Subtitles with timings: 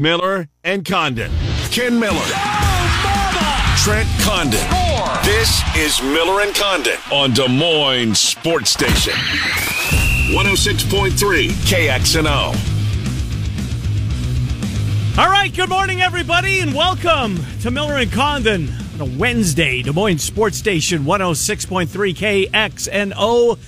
[0.00, 1.30] Miller and Condon.
[1.70, 2.24] Ken Miller.
[3.76, 4.66] Trent Condon.
[5.22, 9.12] This is Miller and Condon on Des Moines Sports Station.
[10.32, 12.56] 106.3 KXNO.
[15.18, 19.92] All right, good morning, everybody, and welcome to Miller and Condon on a Wednesday, Des
[19.92, 23.58] Moines Sports Station 106.3 KXNO.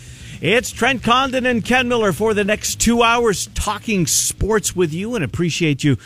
[0.43, 5.15] It's Trent Condon and Ken Miller for the next two hours talking sports with you
[5.15, 5.99] and appreciate you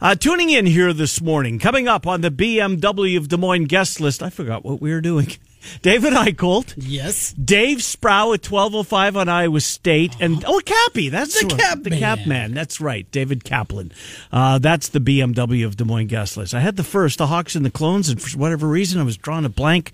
[0.00, 1.58] uh, tuning in here this morning.
[1.58, 5.02] Coming up on the BMW of Des Moines guest list, I forgot what we were
[5.02, 5.26] doing.
[5.82, 6.74] David Eickholt.
[6.76, 7.32] Yes.
[7.32, 10.16] Dave Sproul at 1205 on Iowa State.
[10.20, 11.08] And, oh, Cappy.
[11.08, 11.58] That's The right.
[11.60, 11.98] Cap The Man.
[11.98, 12.54] Cap Man.
[12.54, 13.10] That's right.
[13.10, 13.92] David Kaplan.
[14.32, 16.54] Uh, that's the BMW of Des Moines guest list.
[16.54, 19.16] I had the first, the Hawks and the Clones, and for whatever reason, I was
[19.16, 19.92] drawing a blank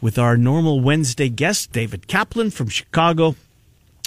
[0.00, 3.34] with our normal Wednesday guest, David Kaplan from Chicago.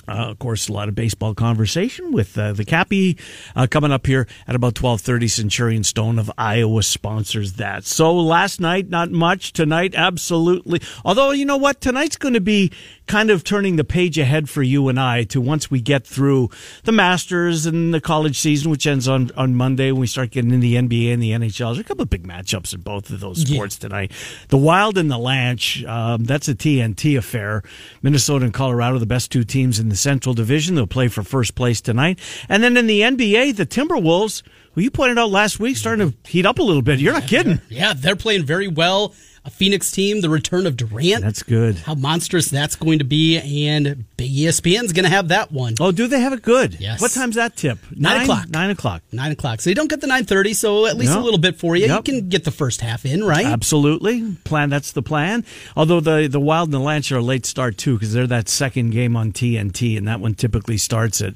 [0.09, 3.17] Uh, of course, a lot of baseball conversation with uh, the Cappy
[3.55, 5.27] uh, coming up here at about twelve thirty.
[5.27, 7.85] Centurion Stone of Iowa sponsors that.
[7.85, 9.53] So last night, not much.
[9.53, 10.81] Tonight, absolutely.
[11.05, 12.71] Although you know what, tonight's going to be
[13.07, 16.49] kind of turning the page ahead for you and I to once we get through
[16.83, 20.51] the Masters and the college season, which ends on on Monday when we start getting
[20.51, 21.73] in the NBA and the NHL.
[21.73, 24.11] There's a couple of big matchups in both of those sports tonight.
[24.49, 25.87] The Wild and the Lanch.
[25.87, 27.63] Um, that's a TNT affair.
[28.01, 30.75] Minnesota and Colorado, the best two teams in the Central Division.
[30.75, 32.19] They'll play for first place tonight.
[32.47, 34.41] And then in the NBA, the Timberwolves,
[34.79, 36.99] you pointed out last week, starting to heat up a little bit.
[36.99, 37.61] You're not kidding.
[37.69, 39.13] Yeah, they're playing very well.
[39.45, 41.23] A Phoenix team, the return of Durant.
[41.23, 41.77] That's good.
[41.77, 43.37] How monstrous that's going to be,
[43.69, 45.75] and Big ESPN's going to have that one.
[45.79, 46.75] Oh, do they have it good?
[46.77, 46.99] Yes.
[47.01, 47.79] What time's that tip?
[47.95, 48.49] Nine o'clock.
[48.49, 49.01] Nine o'clock.
[49.13, 49.61] Nine o'clock.
[49.61, 50.53] So you don't get the nine thirty.
[50.53, 51.21] So at least No.
[51.21, 51.87] a little bit for you.
[51.87, 51.97] Yep.
[52.07, 53.45] You can get the first half in, right?
[53.45, 54.35] Absolutely.
[54.43, 54.69] Plan.
[54.69, 55.45] That's the plan.
[55.75, 58.49] Although the the Wild and the Lance are a late start too, because they're that
[58.49, 61.35] second game on TNT, and that one typically starts at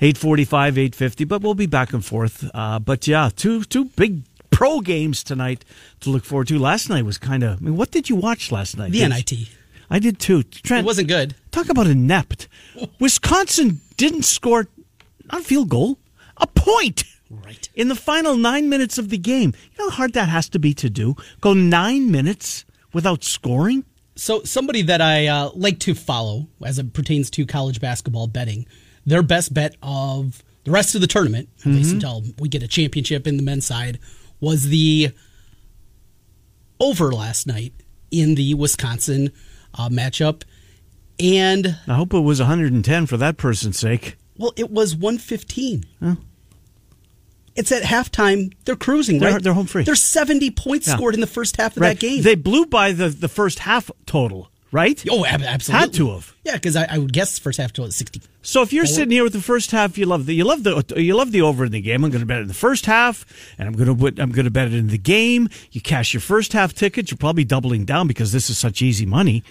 [0.00, 1.24] eight forty five, eight fifty.
[1.24, 2.48] But we'll be back and forth.
[2.54, 5.64] Uh, but yeah, two two big pro games tonight
[6.00, 6.58] to look forward to.
[6.58, 7.58] Last night was kind of.
[7.60, 8.92] I mean, what did you watch last night?
[8.92, 9.32] The Did- NIT.
[9.88, 10.42] I did too.
[10.42, 11.36] Trent, It wasn't good.
[11.52, 12.48] Talk about inept.
[13.00, 14.66] Wisconsin didn't score
[15.30, 15.98] not a field goal,
[16.38, 17.04] a point.
[17.30, 17.68] Right.
[17.74, 19.52] In the final nine minutes of the game.
[19.72, 21.14] You know how hard that has to be to do?
[21.40, 23.84] Go nine minutes without scoring?
[24.16, 28.66] So somebody that I uh, like to follow as it pertains to college basketball betting,
[29.06, 31.94] their best bet of the rest of the tournament, at least Mm-hmm.
[31.96, 33.98] until we get a championship in the men's side,
[34.40, 35.10] was the
[36.80, 37.72] over last night
[38.10, 39.30] in the Wisconsin
[39.74, 40.42] uh, matchup.
[41.18, 44.16] And I hope it was 110 for that person's sake.
[44.36, 45.84] well, it was 115.
[47.54, 48.52] It's at halftime.
[48.66, 49.42] They're cruising, They're- right?
[49.42, 49.84] they're home free.
[49.84, 50.96] There's 70 points Yeah.
[50.96, 51.98] scored in the first half of Right.
[51.98, 52.22] that game.
[52.22, 55.02] They blew by the, the first half total, right?
[55.10, 55.80] oh, ab- absolutely.
[55.80, 56.36] Had to have.
[56.44, 58.20] Yeah, because I, I would guess first half total 60.
[58.42, 60.84] So if you're sitting here with the first half, you love the you love the
[61.02, 62.04] you love the over in the game.
[62.04, 63.24] I'm going to bet it in the first half,
[63.58, 65.48] and I'm going to I'm going to bet it in the game.
[65.72, 67.10] You cash your first half tickets.
[67.10, 69.42] You're probably doubling down because this is such easy money.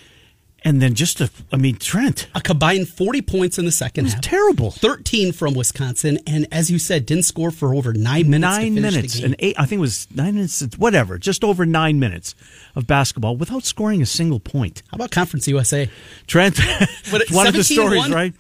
[0.66, 4.08] And then just a, I mean, Trent, a combined 40 points in the second it
[4.08, 4.22] was half.
[4.24, 4.72] terrible.
[4.72, 8.58] 13 from Wisconsin, and as you said, didn't score for over nine minutes.
[8.58, 9.56] nine minutes and eight.
[9.60, 10.64] I think it was nine minutes.
[10.78, 12.34] Whatever, just over nine minutes
[12.76, 14.82] of basketball without scoring a single point.
[14.90, 15.88] How about Conference USA?
[16.26, 16.58] Trent,
[17.12, 18.12] What, it's one of the 17 stories, one?
[18.12, 18.34] right?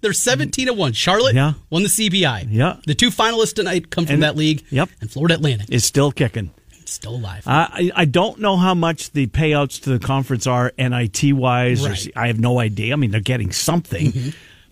[0.00, 0.92] They're 17 to one.
[0.94, 1.52] Charlotte Yeah.
[1.70, 2.48] won the CBI.
[2.50, 2.76] Yeah.
[2.86, 4.64] The two finalists tonight come from And- that league.
[4.70, 4.88] yep.
[5.02, 6.50] And Florida Atlantic Is still kicking.
[6.90, 7.42] Still alive.
[7.46, 11.86] I I don't know how much the payouts to the conference are NIT wise.
[11.88, 12.08] Right.
[12.16, 12.92] I have no idea.
[12.92, 14.12] I mean, they're getting something,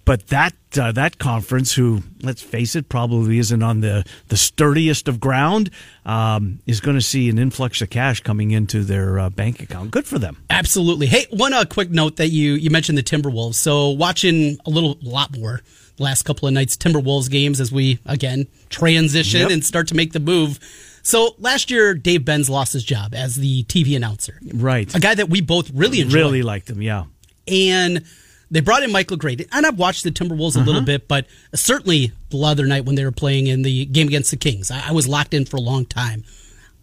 [0.05, 5.09] but that uh, that conference, who let's face it, probably isn't on the the sturdiest
[5.09, 5.71] of ground,
[6.05, 9.91] um, is going to see an influx of cash coming into their uh, bank account.
[9.91, 10.43] Good for them.
[10.51, 11.07] Absolutely.
[11.07, 13.55] Hey, one uh, quick note that you you mentioned the Timberwolves.
[13.55, 15.63] So watching a little lot more
[15.97, 19.51] the last couple of nights Timberwolves games as we again transition Yep.
[19.51, 20.59] and start to make the move.
[21.07, 24.41] So last year Dave Benz lost his job as the TV announcer.
[24.53, 24.93] Right.
[24.95, 26.15] A guy that we both really enjoyed.
[26.19, 26.83] Really liked them.
[26.83, 27.05] Yeah.
[27.47, 28.05] and
[28.51, 29.47] they brought in Michael Grady.
[29.53, 30.85] And I've watched the Timberwolves a little Uh-huh.
[30.87, 34.37] bit, but certainly the other night when they were playing in the game against the
[34.37, 36.23] Kings, I, I was locked in for a long time.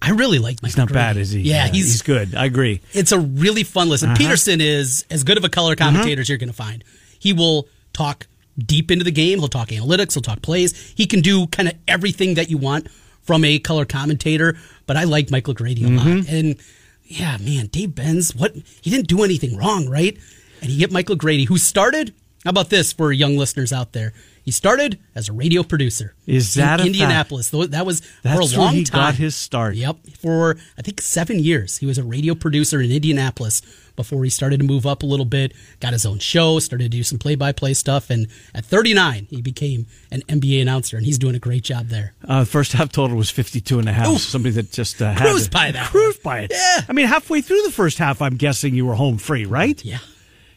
[0.01, 0.99] I really like Michael He's not Grady.
[0.99, 1.41] bad, is he?
[1.41, 2.35] Yeah, he's, he's good.
[2.35, 2.81] I agree.
[2.93, 4.09] It's a really fun listen.
[4.09, 4.17] Uh-huh.
[4.17, 6.83] Petersen is as good of a color commentator as you're going to find.
[7.19, 8.27] He will talk
[8.57, 9.39] deep into the game.
[9.39, 10.13] He'll talk analytics.
[10.15, 10.93] He'll talk plays.
[10.97, 12.87] He can do kind of everything that you want
[13.23, 14.57] from a color commentator.
[14.85, 16.05] But I like Michael Grady a lot.
[16.05, 16.35] Mm-hmm.
[16.35, 16.55] And
[17.03, 20.17] yeah, man, Dave Benz, what he didn't do anything wrong, right?
[20.61, 22.13] And you get Michael Grady, who started.
[22.43, 24.13] How about this for young listeners out there?
[24.43, 26.13] He started as a radio producer.
[26.27, 27.49] Is that in Indianapolis?
[27.49, 27.71] Fact?
[27.71, 28.99] That was That's for a long where he time.
[28.99, 29.75] got his start.
[29.75, 31.77] Yep, for I think seven years.
[31.77, 33.61] He was a radio producer in Indianapolis
[33.95, 35.53] before he started to move up a little bit.
[35.79, 39.85] Got his own show, started to do some play-by-play stuff, and at 39, he became
[40.11, 42.13] an NBA announcer, and he's doing a great job there.
[42.27, 44.07] Uh, first half total was 52 and a half.
[44.07, 44.19] Oof.
[44.19, 46.51] Somebody that just uh, Cruised by that Cruised by it.
[46.53, 46.81] Yeah.
[46.89, 49.83] I mean, halfway through the first half, I'm guessing you were home free, right?
[49.85, 49.99] Yeah,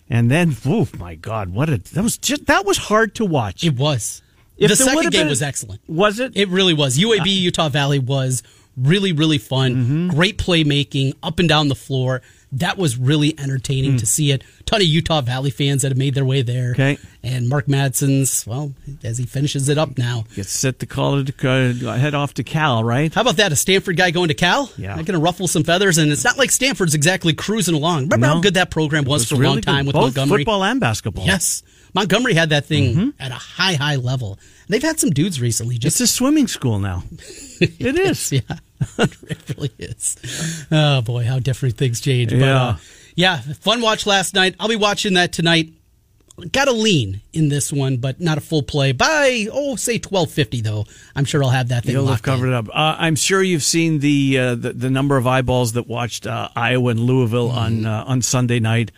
[0.08, 3.64] And then, oh my God, what a that was just that was hard to watch.
[3.64, 4.22] it was.
[4.56, 5.80] If the second game been- was excellent.
[5.86, 6.32] Was it?
[6.36, 6.96] It really was.
[6.98, 8.42] UAB Uh, Utah Valley was
[8.76, 9.74] really really fun.
[9.74, 10.08] Mm-hmm.
[10.08, 12.22] Great playmaking up and down the floor.
[12.52, 14.42] That was really entertaining to see it.
[14.66, 16.70] Ton of Utah Valley fans that have made their way there.
[16.70, 16.96] Okay.
[17.22, 18.72] And Mark Madsen's well
[19.02, 20.24] as he finishes it up now.
[20.34, 23.12] Gets set to call it, uh, head off to Cal, right?
[23.12, 23.50] How about that?
[23.52, 24.70] A Stanford guy going to Cal?
[24.78, 24.94] Yeah.
[24.94, 28.04] Not going to ruffle some feathers, and it's not like Stanford's exactly cruising along.
[28.04, 28.34] Remember No.
[28.34, 29.86] how good that program was, It for a really long time good.
[29.88, 30.42] with both Montgomery?
[30.42, 31.26] football and basketball.
[31.26, 31.62] Yes.
[31.94, 33.08] Montgomery had that thing Mm-hmm.
[33.18, 34.38] at a high, high level.
[34.68, 37.04] They've had some dudes recently just It's a swimming school now.
[37.58, 38.32] It is.
[38.32, 38.40] yeah,
[38.98, 40.66] it really is.
[40.70, 42.30] Oh boy, how different things change.
[42.30, 42.62] But, Yeah.
[42.62, 42.76] uh,
[43.14, 44.54] yeah, fun watch last night.
[44.60, 45.72] I'll be watching that tonight.
[46.52, 48.92] Got a lean in this one, but not a full play.
[48.92, 50.84] By oh, say twelve fifty though.
[51.14, 51.92] I'm sure I'll have that thing.
[51.92, 52.52] You'll have covered in.
[52.52, 52.68] it up.
[52.68, 56.50] Uh, I'm sure you've seen the, uh, the the number of eyeballs that watched uh,
[56.54, 58.90] Iowa and Louisville on uh, on Sunday night.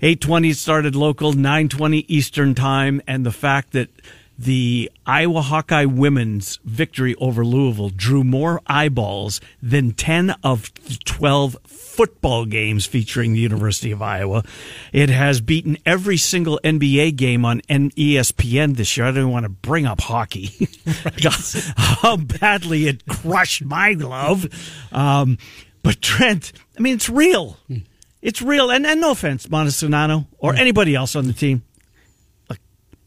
[0.00, 3.88] 8:20 started local, 9:20 Eastern time, and the fact that
[4.38, 11.56] the Iowa Hawkeye women's victory over Louisville drew more eyeballs than 10 of the 12
[11.64, 14.44] football games featuring the University of Iowa.
[14.92, 17.62] It has beaten every single NBA game on
[17.92, 19.06] ESPN this year.
[19.06, 20.68] I don't want to bring up hockey.
[21.76, 24.46] How badly it crushed my glove.
[24.92, 25.38] Um,
[25.82, 27.56] but Trent, I mean, it's real.
[28.20, 28.70] It's real.
[28.70, 31.62] And, and no offense, Czinano or anybody else on the team.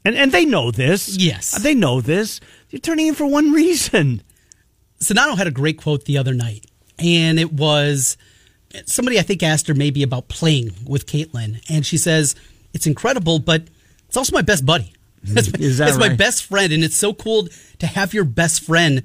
[0.05, 1.17] And, and they know this.
[1.17, 1.51] Yes.
[1.61, 2.39] They know this.
[2.69, 4.21] You're turning in for one reason.
[5.01, 6.65] Czinano had a great quote the other night,
[6.97, 8.17] and it was
[8.85, 12.35] somebody I think asked her maybe about playing with Caitlin, and she says
[12.73, 13.63] it's incredible, but
[14.07, 14.93] it's also my best buddy.
[15.23, 17.47] It's, my, Is that it's my best friend, and it's so cool
[17.79, 19.03] to have your best friend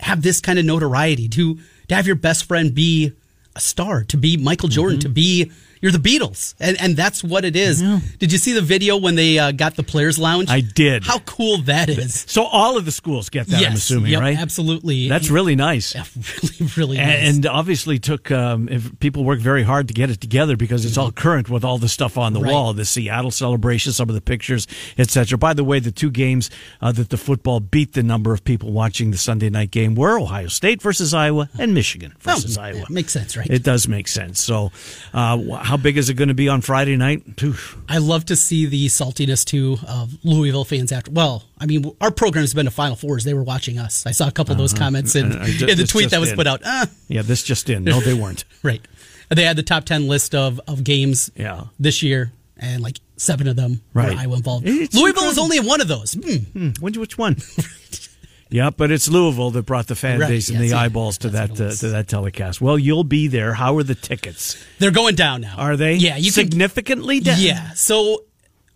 [0.00, 3.12] have this kind of notoriety to to have your best friend be
[3.56, 5.08] a star, to be Michael Jordan, Mm-hmm.
[5.08, 5.52] to be
[5.84, 7.82] you're the Beatles, and and that's what it is.
[8.18, 10.48] Did you see the video when they uh, got the players' lounge?
[10.48, 11.04] I did.
[11.04, 12.24] How cool that is!
[12.26, 14.38] So all of the schools get that, yes, I'm assuming, yep, right?
[14.38, 15.08] Absolutely.
[15.10, 15.94] That's really nice.
[15.94, 16.04] Yeah,
[16.42, 17.28] really, really nice.
[17.28, 20.86] And, and obviously took um, if people worked very hard to get it together because
[20.86, 22.50] it's all current with all the stuff on the Right.
[22.52, 24.66] wall, the Seattle celebration, some of the pictures,
[24.96, 25.36] etc.
[25.36, 26.48] By the way, the two games
[26.80, 30.18] uh, that the football beat the number of people watching the Sunday night game were
[30.18, 32.86] Ohio State versus Iowa and Michigan versus Oh, Iowa.
[32.88, 33.48] makes sense, right?
[33.50, 34.40] It does make sense.
[34.40, 34.72] So,
[35.12, 37.42] uh, wh- how big is it going to be on Friday night?
[37.42, 37.76] Oof.
[37.88, 41.10] I love to see the saltiness too of Louisville fans after.
[41.10, 43.24] Well, I mean, our program's been to Final Fours.
[43.24, 44.06] They were watching us.
[44.06, 46.20] I saw a couple of those comments in, Uh, I ju- in the tweet that
[46.20, 46.36] was in.
[46.36, 46.60] put out.
[46.64, 47.82] Ah, Yeah, this just in.
[47.82, 48.44] No, they weren't.
[48.62, 48.86] right.
[49.30, 51.64] They had the top ten list of of games Yeah.
[51.80, 54.14] this year, and like seven of them Right.
[54.14, 54.64] were Iowa involved.
[54.68, 55.42] It's Louisville is incredible.
[55.42, 56.14] only in one of those.
[56.14, 56.68] Hmm.
[56.78, 57.36] Which, which one?
[58.50, 61.30] yeah, but it's Louisville that brought the fan Right, base and yes, the eyeballs to
[61.30, 62.60] that uh, to that telecast.
[62.60, 63.54] Well, you'll be there.
[63.54, 64.62] How are the tickets?
[64.78, 65.54] They're going down now.
[65.56, 65.94] Are they?
[65.94, 66.44] Yeah, you can.
[66.50, 67.36] significantly down.
[67.40, 67.70] Yeah.
[67.74, 68.24] So,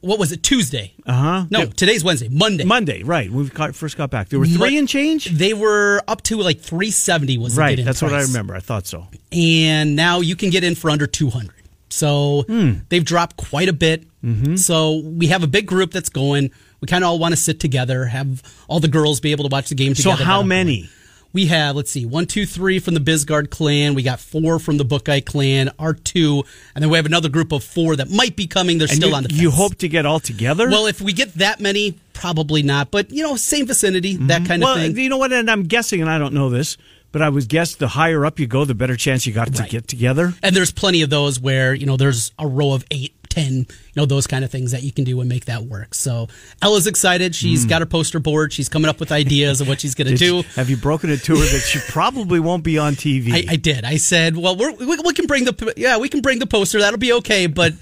[0.00, 0.42] what was it?
[0.42, 0.94] Tuesday.
[1.06, 1.44] Uh huh.
[1.50, 2.28] No, today's Wednesday.
[2.28, 2.64] Monday.
[2.64, 3.02] Monday.
[3.02, 3.30] Right.
[3.30, 4.28] When We got, first got back.
[4.28, 5.26] There were three Mon- and change.
[5.26, 7.82] They were up to like 370 was Right.
[7.84, 8.54] That's what I remember.
[8.54, 9.06] I thought so.
[9.32, 11.54] and now you can get in for under 200
[11.90, 12.72] so Hmm.
[12.90, 14.56] they've dropped quite a bit Mm-hmm.
[14.56, 16.50] so we have a big group that's going
[16.80, 19.52] we kind of all want to sit together have all the girls be able to
[19.52, 20.16] watch the game together.
[20.16, 20.88] So how many?
[21.32, 24.78] we have let's see one two three from the Bisgard clan we got four from
[24.78, 26.42] the Bookeye clan our two
[26.74, 29.10] and then we have another group of four that might be coming they're And still
[29.10, 30.70] you, on the you hope to get all together.
[30.70, 34.46] well if we get that many probably not but you know same vicinity that mm-hmm.
[34.46, 35.32] kind of well, thing you know what?
[35.32, 36.76] And I'm guessing, and I don't know this,
[37.12, 39.64] but I would guess the higher up you go, the better chance you got to
[39.64, 40.34] get together.
[40.42, 43.66] And there's plenty of those where, you know, there's a row of eight, ten, you
[43.96, 45.94] know, those kind of things that you can do and make that work.
[45.94, 46.28] So
[46.62, 47.34] Ella's excited.
[47.34, 47.68] She's hmm.
[47.68, 48.52] got her poster board.
[48.52, 50.16] She's coming up with ideas of what she's going to.
[50.16, 50.36] Do.
[50.36, 53.32] you- have you broken it to her that she probably won't be on TV?
[53.32, 53.84] I, I did.
[53.84, 56.80] I said, well, we're, we, we can bring the, yeah, we can bring the poster.
[56.80, 57.46] That'll be okay.
[57.46, 57.74] But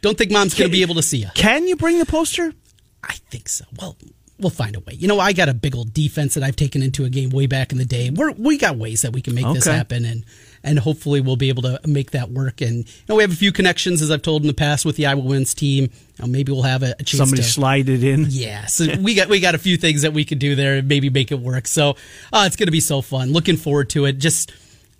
[0.00, 1.28] don't think mom's going to be able to see you.
[1.34, 2.52] Can you bring the poster?
[3.02, 3.64] I think so.
[3.80, 3.96] Well,
[4.38, 4.94] we'll find a way.
[4.94, 7.46] You know, I got a big old defense that I've taken into a game way
[7.46, 8.10] back in the day.
[8.10, 10.24] We're, we got ways that we can make this happen, and
[10.64, 12.60] and hopefully we'll be able to make that work.
[12.60, 14.96] And you know, we have a few connections, as I've told in the past, with
[14.96, 15.90] the Iowa women's team.
[16.24, 17.48] Maybe we'll have a, a chance Somebody to.
[17.48, 18.26] slide it in.
[18.28, 20.86] yeah, so we got we got a few things that we could do there and
[20.88, 21.66] maybe make it work.
[21.66, 21.96] So
[22.32, 23.32] uh, it's going to be so fun.
[23.32, 24.18] Looking forward to it.
[24.18, 24.52] Just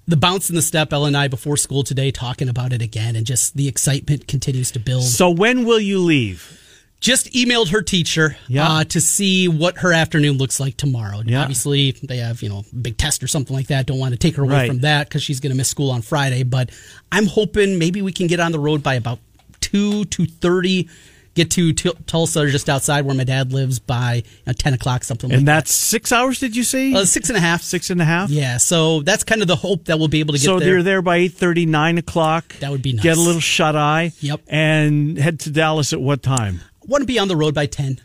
[0.09, 0.93] the bounce and the step.
[0.93, 4.73] Ella and I before school today talking about it again, and just the excitement continues
[4.73, 5.05] to build.
[5.05, 6.59] So when will you leave?
[7.03, 8.67] Just emailed her teacher Yeah.
[8.69, 11.21] uh, to see what her afternoon looks like tomorrow.
[11.27, 11.43] Yeah.
[11.43, 13.85] Obviously, they have you know a big test or something like that.
[13.87, 14.69] Don't want to take her away Right.
[14.69, 16.45] from that because she's going to miss school on Friday.
[16.45, 16.71] But
[17.11, 19.19] I'm hoping maybe we can get on the road by about
[19.61, 20.89] two two thirty.
[21.35, 25.03] Get to T- Tulsa, just outside where my dad lives, by you know, ten o'clock,
[25.03, 26.93] something like And that's six hours, did you say?
[26.93, 27.63] Uh, six and a half.
[27.63, 28.29] Six and a half?
[28.29, 30.57] Yeah, so that's kind of the hope that we'll be able to get there.
[30.57, 30.69] So there.
[30.75, 32.55] you're there by 8.30, 9 o'clock.
[32.59, 33.03] That would be nice.
[33.03, 34.13] Get a little shut eye.
[34.21, 34.43] Yep.
[34.47, 36.61] And head to Dallas at what time?
[36.87, 38.01] Want to be on the road by ten.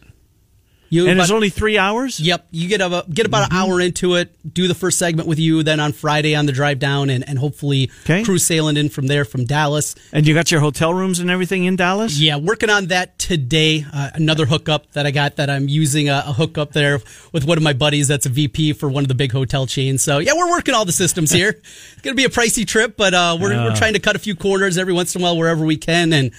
[0.89, 2.17] You And about- it's only three hours?
[2.17, 3.57] Yep, you get a, get about Mm-hmm.
[3.57, 4.33] an hour into it.
[4.53, 7.37] Do the first segment with you, then on Friday on the drive down, and, and
[7.37, 8.23] hopefully Okay.
[8.23, 9.95] cruise sailing in from there from Dallas.
[10.13, 12.17] And you got your hotel rooms and everything in Dallas?
[12.17, 13.85] Yeah, working on that today.
[13.91, 17.01] Uh, another hookup that I got that I'm using a, a hookup there
[17.33, 20.01] with one of my buddies that's a VP for one of the big hotel chains.
[20.01, 21.49] So yeah, we're working all the systems here.
[21.93, 24.37] it's gonna be a pricey trip, but uh, we're we're trying to cut a few
[24.37, 26.31] corners every once in a while wherever we can, and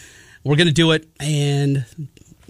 [0.43, 1.07] we're gonna do it.
[1.21, 1.85] And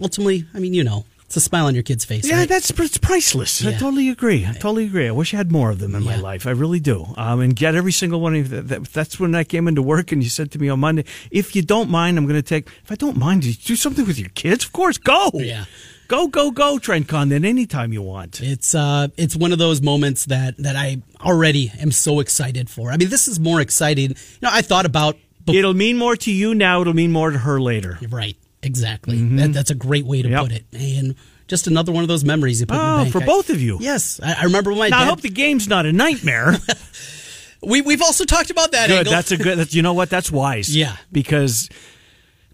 [0.01, 2.27] ultimately, I mean, you know, it's a smile on your kid's face.
[2.27, 2.49] Yeah, right?
[2.49, 3.63] that's it's priceless.
[3.63, 4.47] I totally agree.
[4.47, 5.07] I totally agree.
[5.07, 6.47] I wish I had more of them in my life.
[6.47, 7.05] I really do.
[7.17, 8.85] Um, and get every single one of that, that.
[8.85, 11.61] That's when I came into work and you said to me on Monday, if you
[11.61, 12.67] don't mind, I'm going to take.
[12.83, 14.65] If I don't mind, you do something with your kids.
[14.65, 15.29] Of course, go.
[15.35, 15.65] Yeah.
[16.07, 18.41] Go, go, go, Trent Condon, anytime you want.
[18.41, 22.89] It's uh, it's one of those moments that that I already am so excited for.
[22.89, 24.09] I mean, this is more exciting.
[24.09, 25.15] You know, I thought about.
[25.47, 26.81] It'll mean more to you now.
[26.81, 27.99] It'll mean more to her later.
[28.09, 29.21] Right, exactly.
[29.37, 30.33] That, that's a great way to Mm-hmm.
[30.37, 30.43] Yep.
[30.43, 30.65] put it.
[30.99, 31.15] And
[31.47, 33.11] just another one of those memories you put in Oh, the bank.
[33.13, 33.77] for I- both of you.
[33.81, 36.55] Yes, I, I remember my Now, I hope the game's not a nightmare.
[37.63, 38.87] we we've also talked about that.
[38.87, 38.97] good.
[38.99, 39.11] angle.
[39.13, 39.57] That's a good.
[39.57, 40.09] That's, you know what?
[40.09, 40.75] That's wise.
[40.75, 40.95] Yeah.
[41.11, 41.69] Because.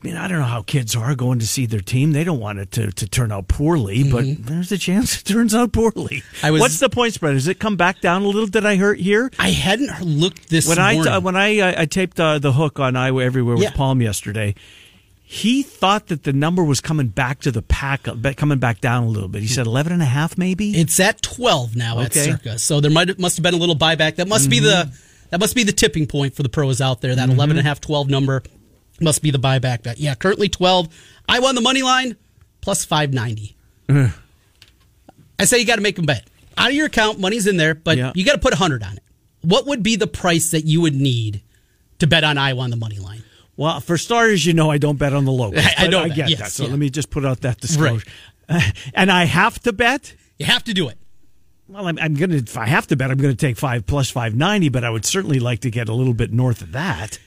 [0.03, 2.11] I mean, I don't know how kids are going to see their team.
[2.11, 5.55] They don't want it to, to turn out poorly, but there's a chance it turns
[5.55, 6.17] out poorly.
[6.21, 6.45] Mm-hmm.
[6.45, 7.33] I was- What's the point spread?
[7.33, 8.45] Does it come back down a little?
[8.45, 9.31] Did I hurt here?
[9.39, 11.11] I hadn't looked this When I morning.
[11.13, 13.71] uh, when I uh, I taped uh, the hook on Iowa everywhere with Yeah.
[13.71, 14.53] Palm yesterday,
[15.27, 19.07] he thought that the number was coming back to the pack, coming back down a
[19.07, 19.41] little bit.
[19.41, 20.71] He said 11 and a half, maybe.
[20.77, 22.25] it's at twelve now at Okay.
[22.31, 24.17] Circa, so there might must have been a little buyback.
[24.17, 25.27] That must be the Mm-hmm.
[25.31, 27.15] that must be the tipping point for the pros out there.
[27.15, 28.43] That 11 and a half, 12 number
[29.01, 29.97] must be the buyback bet.
[29.97, 30.87] Yeah, currently twelve.
[31.27, 32.15] I won the money line
[32.61, 33.55] plus five ninety.
[35.39, 36.27] I say you got to make a bet
[36.57, 37.19] out of your account.
[37.19, 38.11] Money's in there, but Yeah.
[38.15, 39.03] you got to put a hundred on it.
[39.41, 41.41] What would be the price that you would need
[41.99, 43.23] to bet on Iowa on the money line?
[43.57, 45.63] Well, for starters, you know I don't bet on the locals.
[45.77, 46.51] I- I know I get yes, that.
[46.51, 46.69] So yeah.
[46.71, 48.05] let me just put out that disclosure.
[48.49, 48.73] Right.
[48.93, 50.13] and I have to bet.
[50.37, 50.97] You have to do it.
[51.67, 52.35] Well, I'm, I'm gonna.
[52.35, 54.69] If I have to bet, I'm gonna take five plus five ninety.
[54.69, 57.17] But I would certainly like to get a little bit north of that.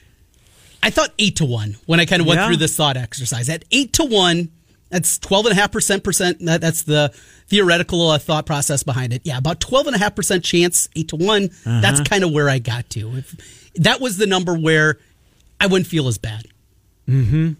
[0.81, 2.47] I thought eight to one when I kind of went Yeah.
[2.47, 3.49] through this thought exercise.
[3.49, 4.49] At eight to one,
[4.89, 6.39] that's twelve and a half percent percent.
[6.45, 7.13] That, that's the
[7.47, 9.23] theoretical uh, thought process behind it.
[9.25, 11.45] Yeah, about twelve and a half percent chance, eight to one.
[11.65, 11.81] Uh-huh.
[11.81, 13.17] That's kind of where I got to.
[13.17, 14.99] If that was the number where
[15.59, 16.45] I wouldn't feel as bad.
[17.07, 17.53] Mm-hmm.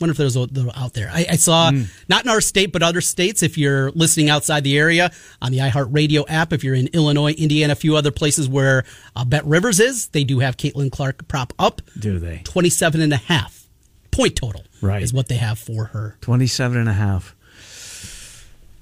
[0.00, 1.10] Wonder if there's a little out there.
[1.12, 1.88] I, I saw Mm.
[2.08, 3.42] not in our state, but other states.
[3.42, 5.10] If you're listening outside the area
[5.42, 8.84] on the iHeartRadio app, if you're in Illinois, Indiana, a few other places where
[9.16, 11.82] uh, Bet Rivers is, they do have Caitlin Clark prop up.
[11.98, 12.42] Do they?
[12.44, 13.66] 27 and a half
[14.12, 15.02] point total Right.
[15.02, 17.34] is what they have for her 27 and a half.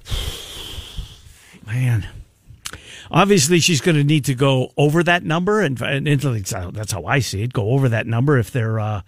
[1.65, 2.07] Man.
[3.11, 7.05] Obviously, she's going to need to go over that number, and, and it's- that's how
[7.05, 7.53] I see it.
[7.53, 9.01] Go over that number if they're uh,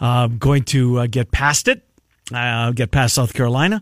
[0.00, 1.82] uh, going to uh, get past it,
[2.32, 3.80] uh, get past South Carolina.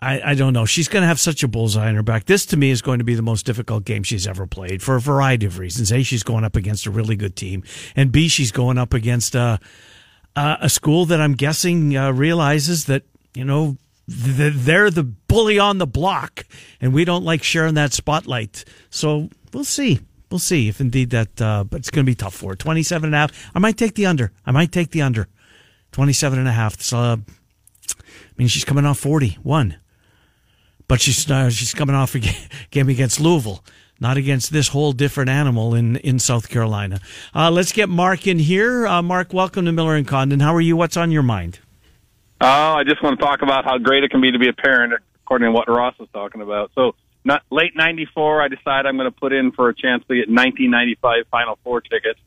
[0.00, 0.66] I, I don't know.
[0.66, 2.26] She's going to have such a bullseye on her back.
[2.26, 4.96] This, to me, is going to be the most difficult game she's ever played for
[4.96, 5.90] a variety of reasons.
[5.92, 7.62] A, she's going up against a really good team,
[7.96, 9.56] and B, she's going up against uh,
[10.36, 13.04] uh, a school that I'm guessing uh, realizes that
[13.34, 13.78] you know
[14.10, 16.46] th- they're the bully on the block,
[16.80, 18.64] and we don't like sharing that spotlight.
[18.88, 19.98] So we'll see.
[20.30, 21.42] We'll see if indeed that.
[21.42, 22.56] Uh, but it's going to be tough for her.
[22.56, 23.50] 27 and a half.
[23.52, 24.30] I might take the under.
[24.46, 25.26] I might take the under.
[25.90, 26.80] 27 and a half.
[26.80, 29.76] So, uh, I mean, she's coming off 41,
[30.86, 32.20] but she's uh, she's coming off a
[32.70, 33.64] game against Louisville.
[34.00, 37.00] Not against this whole different animal in, in South Carolina.
[37.34, 38.86] Uh, let's get Mark in here.
[38.86, 40.40] Uh, Mark, welcome to Miller and Condon.
[40.40, 40.76] How are you?
[40.76, 41.60] What's on your mind?
[42.40, 44.52] Oh, I just want to talk about how great it can be to be a
[44.52, 44.94] parent,
[45.24, 46.70] according to what Ross was talking about.
[46.74, 50.14] So, not late '94, I decided I'm going to put in for a chance to
[50.14, 52.20] get 1995 Final Four tickets,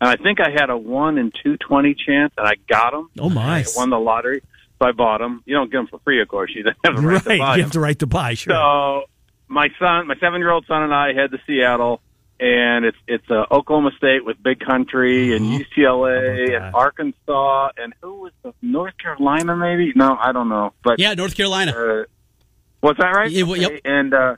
[0.00, 3.10] and I think I had a one in two twenty chance, and I got them.
[3.18, 3.60] Oh, my.
[3.60, 4.42] I won the lottery,
[4.78, 5.42] so I bought them.
[5.46, 6.52] You don't get them for free, of course.
[6.54, 7.66] You have the right, to buy you 'em.
[7.66, 8.34] have the right to buy.
[8.34, 8.54] Sure.
[8.54, 9.04] So
[9.48, 12.00] my son, my seven year old son, and I head to Seattle,
[12.40, 15.64] and it's it's uh, Oklahoma State with Big Country and Uh-huh.
[15.64, 19.92] UCLA about and Arkansas and who was the North Carolina maybe?
[19.96, 20.72] No, I don't know.
[20.84, 22.04] But yeah north carolina uh,
[22.84, 23.30] was that right?
[23.30, 23.80] Yeah, well, yep.
[23.84, 24.36] And uh,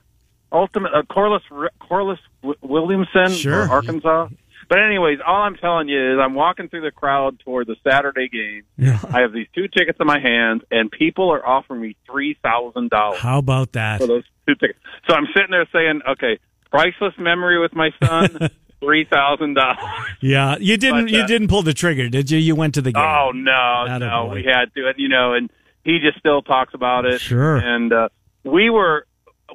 [0.53, 1.43] ultimate uh, Corliss
[1.79, 2.19] Corliss
[2.61, 3.69] Williamson Sure.
[3.69, 4.29] Arkansas.
[4.69, 8.29] But anyways, all I'm telling you is I'm walking through the crowd toward the Saturday
[8.29, 8.63] game.
[8.77, 8.99] Yeah.
[9.13, 12.89] I have these two tickets in my hands, and people are offering me three thousand
[12.89, 13.99] dollars How about that?
[13.99, 14.79] for those two tickets.
[15.09, 16.39] So I'm sitting there saying, okay,
[16.71, 18.49] priceless memory with my son,
[18.79, 19.77] three thousand dollars.
[20.21, 21.05] Yeah, you didn't.
[21.05, 22.37] But, you uh, didn't pull the trigger, did you?
[22.37, 23.03] You went to the game.
[23.03, 25.49] Oh no, no, we had to, and you know, and
[25.83, 27.21] he just still talks about it.
[27.21, 27.55] Sure.
[27.55, 28.09] And uh,
[28.51, 29.05] we were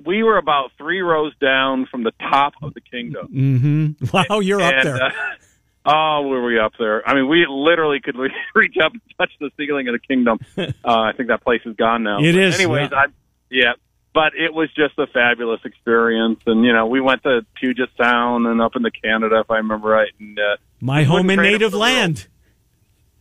[0.06, 3.28] we were about three rows down from the top of the Kingdome.
[3.28, 4.06] Mm-hmm.
[4.16, 5.02] Wow, you're up there.
[5.04, 5.10] uh,
[5.86, 7.06] oh, were we up there?
[7.06, 8.16] I mean, we literally could
[8.54, 10.38] reach up and touch the ceiling of the Kingdome.
[10.84, 12.18] Uh, I think that place is gone now.
[12.20, 12.96] It But is, Anyways, yeah.
[12.98, 13.04] I
[13.50, 13.72] yeah.
[14.14, 18.46] But it was just a fabulous experience, and you know we went to Puget Sound
[18.46, 20.10] and up into Canada, if I remember right.
[20.20, 21.94] And uh, My home wouldn't in trade it native for the world.
[21.94, 22.28] land.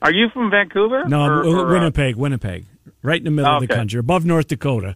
[0.01, 1.05] are you from Vancouver?
[1.07, 2.65] No, Or- or, uh, Winnipeg, Winnipeg,
[3.03, 4.95] right in the middle of the country, above North Dakota.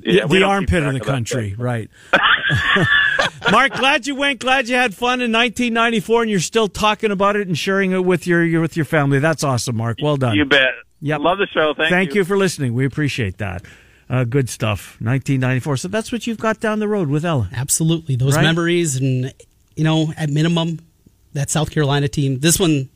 [0.00, 1.58] Yeah, the armpit of the country, shit.
[1.58, 1.90] right?
[3.50, 4.40] Mark, glad you went.
[4.40, 8.04] Glad you had fun in 1994, and you're still talking about it and sharing it
[8.04, 9.18] with your, your with your family.
[9.18, 9.98] That's awesome, Mark.
[10.02, 10.34] Well done.
[10.36, 10.70] You bet.
[11.00, 11.74] Yeah, Love the show.
[11.76, 12.24] Thank, Thank you.
[12.24, 12.72] for listening.
[12.74, 13.62] We appreciate that.
[14.08, 14.96] Uh, good stuff.
[15.00, 15.76] 1994.
[15.78, 17.48] So that's what you've got down the road with Ella.
[17.52, 18.16] Absolutely.
[18.16, 18.42] Those Right?
[18.42, 19.32] memories, and,
[19.76, 20.80] you know, at minimum,
[21.34, 22.88] that South Carolina team, this one,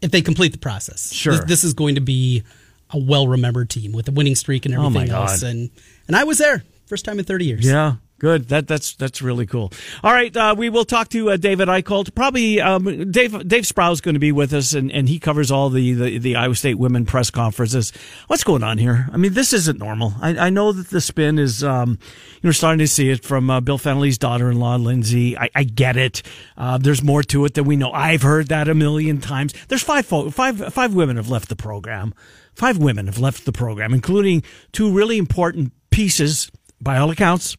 [0.00, 1.32] if they complete the process, Sure.
[1.34, 2.42] this, this is going to be
[2.90, 5.42] a well remembered team with a winning streak and Oh, my everything else.
[5.42, 5.50] God.
[5.50, 5.70] And,
[6.06, 7.66] and I was there, first time in 30 years.
[7.66, 7.96] Yeah.
[8.22, 8.50] Good.
[8.50, 9.72] That that's that's really cool.
[10.04, 12.14] All right, uh, we will talk to uh, David Eickholt.
[12.14, 15.70] Probably um, Dave Dave Sproul's going to be with us, and, and he covers all
[15.70, 17.92] the, the the Iowa State women press conferences.
[18.28, 19.08] What's going on here?
[19.12, 20.14] I mean, this isn't normal.
[20.20, 21.98] I, I know that the spin is um,
[22.42, 25.36] you're starting to see it from uh, Bill Fennelly's daughter-in-law, Lindsay.
[25.36, 26.22] I, I get it.
[26.56, 27.90] Uh, there's more to it than we know.
[27.90, 29.52] I've heard that a million times.
[29.66, 32.14] There's five fo- five five women have left the program.
[32.54, 37.56] Five women have left the program, including two really important pieces, by all accounts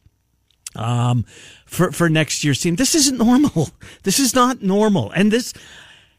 [0.76, 1.24] um,
[1.66, 2.76] for for next year's team.
[2.76, 3.70] This isn't normal.
[4.02, 5.10] This is not normal.
[5.12, 5.54] And this,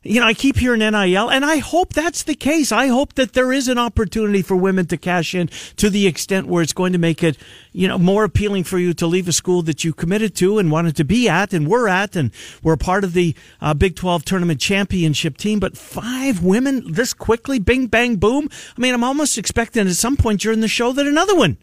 [0.01, 2.72] you know, I keep hearing NIL, and I hope that's the case.
[2.72, 6.48] I hope that there is an opportunity for women to cash in to the extent
[6.48, 7.38] where it's going to make it,
[7.74, 10.72] you know, more appealing for you to leave a school that you committed to and
[10.72, 12.31] wanted to be at, and were at, and
[12.63, 15.60] were part of the uh, Big Twelve tournament championship team.
[15.60, 18.50] But five women this quickly, bing bang boom.
[18.75, 21.57] I mean, I'm almost expecting at some point during the show that another one,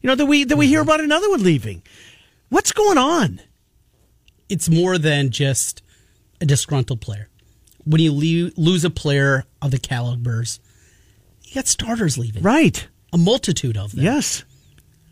[0.00, 1.82] you know, that we that we hear about another one leaving.
[2.48, 3.40] What's going on?
[4.48, 5.82] It's more than just
[6.40, 7.28] a disgruntled player.
[7.84, 10.60] When you le- lose a player of the calibers,
[11.44, 12.42] you got starters leaving.
[12.42, 12.86] Right.
[13.12, 14.04] A multitude of them.
[14.04, 14.44] Yes.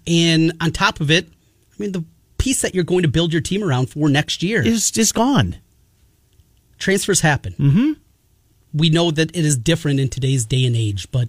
[0.06, 2.04] And on top of it, I mean, the
[2.38, 4.60] piece that you're going to build your team around for next year.
[4.64, 5.56] Is is gone.
[6.78, 7.54] transfers happen.
[7.58, 7.92] Mm-hmm.
[8.74, 11.28] We know that it is different in today's day and age, but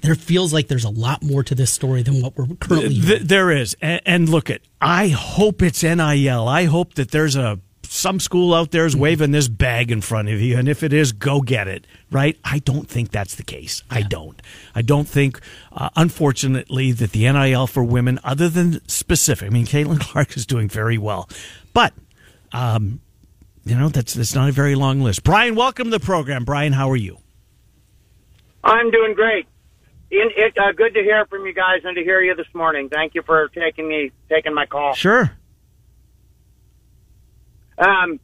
[0.00, 3.00] there feels like there's a lot more to this story than what we're currently.
[3.00, 3.76] Th- there is.
[3.80, 6.48] And, and look at I hope it's NIL.
[6.48, 10.28] I hope that there's a some school out there is waving this bag in front
[10.28, 12.36] of you and if it is go get it, right?
[12.44, 13.82] I don't think that's the case.
[13.88, 14.42] I don't.
[14.74, 15.40] I don't think
[15.72, 19.46] uh, unfortunately that the NIL for women other than specific.
[19.46, 21.28] I mean Caitlin Clark is doing very well.
[21.72, 21.94] But
[22.52, 23.00] um
[23.66, 25.24] you know, that's that's not a very long list.
[25.24, 26.44] Brian, welcome to the program.
[26.44, 27.18] Brian, how are you?
[28.62, 29.46] I'm doing great.
[30.10, 32.88] In, it, uh, good to hear from you guys and to hear you this morning.
[32.88, 34.94] Thank you for taking me taking my call.
[34.94, 35.30] Sure.
[37.78, 38.20] Um,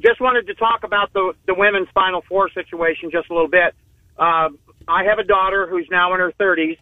[0.00, 3.74] just wanted to talk about the the women's Final Four situation just a little bit.
[4.18, 4.48] Uh,
[4.88, 6.78] I have a daughter who's now in her 30s,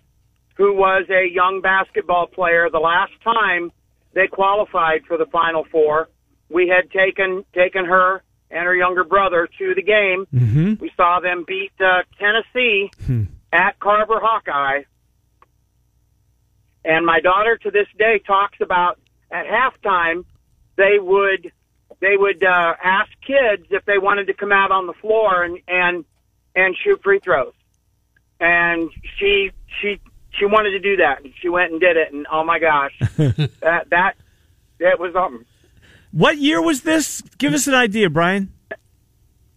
[0.57, 2.69] who was a young basketball player.
[2.71, 3.73] The last time
[4.15, 6.09] they qualified for the Final Four,
[6.49, 10.27] we had taken taken her and her younger brother to the game.
[10.33, 10.75] Mm-hmm.
[10.81, 12.91] We saw them beat uh, Tennessee
[13.53, 14.83] at Carver Hawkeye.
[16.85, 18.99] And my daughter to this day talks about
[19.31, 20.25] at halftime
[20.77, 21.53] they would
[22.01, 25.59] they would uh, ask kids if they wanted to come out on the floor and
[25.69, 26.05] and
[26.57, 27.53] and shoot free throws.
[28.41, 30.01] And she she
[30.39, 31.23] she wanted to do that.
[31.23, 32.13] And she went and did it.
[32.13, 34.15] And oh my gosh, that that
[34.81, 35.45] that was um,
[36.11, 37.23] What year was this?
[37.39, 38.53] Give us an idea, Brian.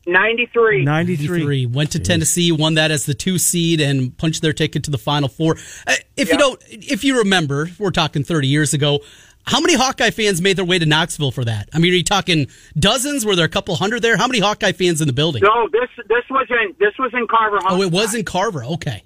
[0.06, 0.84] 93.
[0.86, 1.28] 93.
[1.28, 1.66] 93.
[1.66, 4.98] Went to Tennessee, won that as the two seed, and punched their ticket to the
[4.98, 5.56] Final Four.
[5.88, 6.38] Uh, if you Yeah.
[6.40, 9.00] don't, if you remember, we're talking 30 years ago.
[9.48, 11.70] How many Hawkeye fans made their way to Knoxville for that?
[11.72, 12.48] I mean, are you talking
[12.80, 13.26] dozens?
[13.26, 14.18] Were there a couple hundred there?
[14.18, 15.44] How many Hawkeye fans in the building?
[15.44, 17.60] No, this this was in this was in Carver.
[17.70, 18.64] Oh, it was in Carver.
[18.66, 19.04] Okay.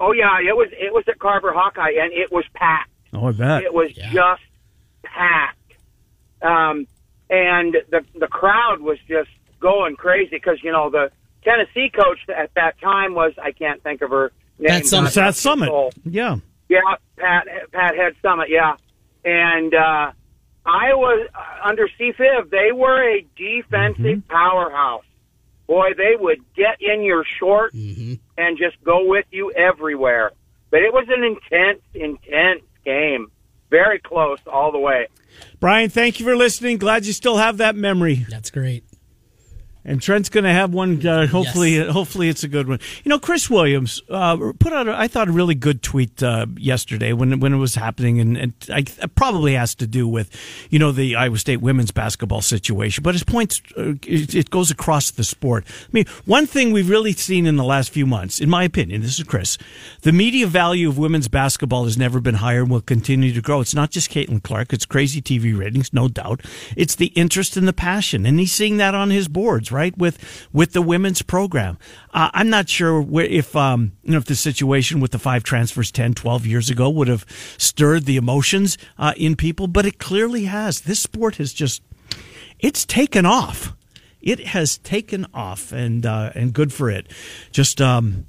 [0.00, 2.90] Oh yeah, it was it was at Carver Hawkeye, and it was packed.
[3.12, 3.62] Oh, I bet.
[3.62, 4.12] It was Yeah.
[4.12, 4.42] just
[5.04, 5.74] packed,
[6.42, 6.86] um,
[7.28, 11.10] and the the crowd was just going crazy because you know the
[11.44, 14.68] Tennessee coach at that time was I can't think of her name.
[14.68, 15.02] Pat Summitt.
[15.04, 15.66] God Seth rest his Summitt.
[15.66, 15.92] soul.
[16.04, 16.36] Yeah.
[16.68, 16.80] Yeah,
[17.16, 18.48] Pat Pat Head Summitt.
[18.48, 18.76] Yeah,
[19.24, 20.12] and uh,
[20.64, 25.04] Iowa uh, under C5, they were a defensive powerhouse.
[25.66, 30.32] Boy, they would get in your shorts and just go with you everywhere.
[30.70, 33.30] But it was an intense, intense game.
[33.70, 35.06] Very close all the way.
[35.60, 36.78] Brian, thank you for listening.
[36.78, 38.26] Glad you still have that memory.
[38.28, 38.82] That's great.
[39.82, 41.06] And Trent's going to have one.
[41.06, 41.90] Uh, hopefully, Yes.
[41.90, 42.80] hopefully it's a good one.
[43.02, 46.46] You know, Chris Williams uh, put out, a, I thought, a really good tweet uh,
[46.56, 50.28] yesterday when when it was happening, and, and I, it probably has to do with,
[50.68, 53.02] you know, the Iowa State women's basketball situation.
[53.02, 55.64] But his point, uh, it, it goes across the sport.
[55.66, 59.00] I mean, one thing we've really seen in the last few months, in my opinion,
[59.00, 59.56] this is Chris,
[60.02, 63.60] the media value of women's basketball has never been higher and will continue to grow.
[63.62, 66.42] It's not just Caitlin Clark; it's crazy TV ratings, no doubt.
[66.76, 69.96] It's the interest and the passion, and he's seeing that on his boards, right?
[69.96, 71.78] With with the women's program.
[72.12, 75.90] Uh, I'm not sure if um, you know if the situation with the five transfers
[75.90, 77.24] 10, 12 years ago would have
[77.58, 80.82] stirred the emotions uh, in people, but it clearly has.
[80.82, 81.82] This sport has just
[82.58, 83.74] it's taken off.
[84.20, 87.10] It has taken off, and uh, and good for it.
[87.52, 88.26] Just um,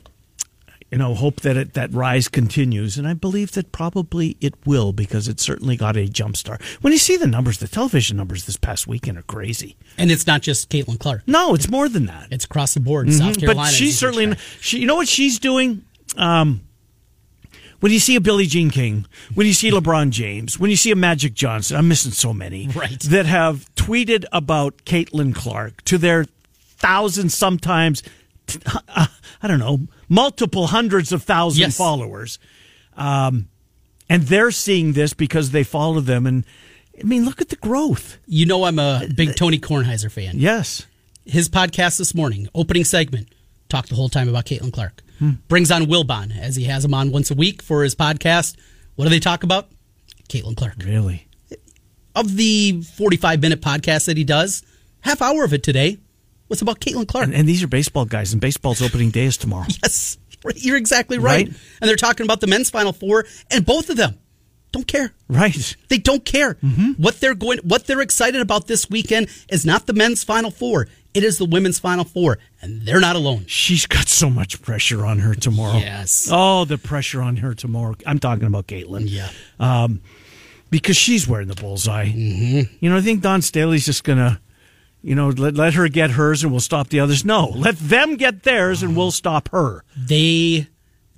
[0.91, 4.91] you know, hope that it, that rise continues, and I believe that probably it will
[4.91, 6.62] because it certainly got a jump start.
[6.82, 9.77] When you see the numbers, the television numbers this past weekend are crazy.
[9.97, 11.23] And it's not just Caitlin Clark.
[11.27, 12.27] No, it's more than that.
[12.30, 13.12] It's across the board.
[13.13, 13.62] South Carolina.
[13.62, 13.69] Mm-hmm.
[13.71, 14.80] but she's certainly she.
[14.80, 15.84] You know what she's doing.
[16.17, 16.62] Um,
[17.80, 20.91] when you see a Billie Jean King, when you see LeBron James, when you see
[20.91, 22.99] a Magic Johnson, I'm missing so many Right.
[23.04, 26.25] that have tweeted about Caitlin Clark to their
[26.77, 28.04] thousands, sometimes
[28.65, 28.80] uh,
[29.43, 31.78] I don't know, multiple hundreds of thousands Yes.
[31.78, 32.38] followers,
[32.97, 33.47] um,
[34.10, 36.28] and they're seeing this because they follow them.
[36.28, 36.43] And
[37.00, 38.17] I mean, look at the growth.
[38.28, 40.34] You know, I'm a big Tony Kornheiser fan.
[40.38, 40.86] Yes.
[41.26, 43.30] His podcast this morning, opening segment,
[43.69, 45.02] talked the whole time about Caitlin Clark.
[45.47, 48.56] Brings on Wilbon as he has him on once a week for his podcast.
[48.95, 49.69] What do they talk about?
[50.30, 50.74] Caitlin Clark.
[50.84, 51.28] Really.
[52.15, 54.63] Of the 45 minute podcast that he does,
[55.02, 56.00] half hour of it today
[56.51, 57.25] was about Caitlin Clark.
[57.25, 59.65] And, and these are baseball guys, and baseball's opening day is tomorrow.
[59.83, 60.17] Yes,
[60.55, 61.47] you're exactly right.
[61.47, 61.57] Right.
[61.81, 64.17] And they're talking about the men's final four, and both of them
[64.71, 65.13] don't care.
[65.27, 65.75] Right.
[65.87, 66.55] They don't care.
[66.55, 67.01] Mm-hmm.
[67.01, 70.87] What they're going, what they're excited about this weekend is not the men's final four.
[71.13, 73.45] It is the women's final four, and they're not alone.
[73.47, 75.77] She's got so much pressure on her tomorrow.
[75.77, 76.27] Yes.
[76.31, 77.95] Oh, the pressure on her tomorrow.
[78.05, 79.03] I'm talking about Caitlin.
[79.05, 79.29] Yeah.
[79.59, 80.01] Um,
[80.69, 82.07] because she's wearing the bullseye.
[82.07, 82.73] Mm-hmm.
[82.79, 84.39] You know, I think Dawn Staley's just going to,
[85.03, 87.25] you know, let, let her get hers and we'll stop the others.
[87.25, 89.83] No, let them get theirs and we'll stop her.
[89.97, 90.67] They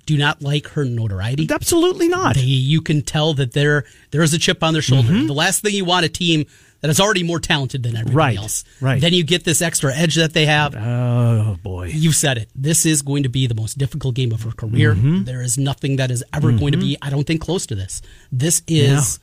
[0.06, 1.48] do not like her notoriety.
[1.50, 2.34] Absolutely not.
[2.34, 5.08] They, you can tell that there there is a chip on their shoulder.
[5.08, 5.26] Mm-hmm.
[5.28, 6.44] The last thing you want a team
[6.82, 8.62] that is already more talented than everybody Right, else.
[8.82, 9.00] right.
[9.00, 10.74] Then you get this extra edge that they have.
[10.76, 11.86] Oh, boy.
[11.86, 12.50] You've said it.
[12.54, 14.94] This is going to be the most difficult game of her career.
[14.94, 15.24] Mm-hmm.
[15.24, 18.02] There is nothing that is ever going to be, I don't think, close to this.
[18.30, 19.18] This is,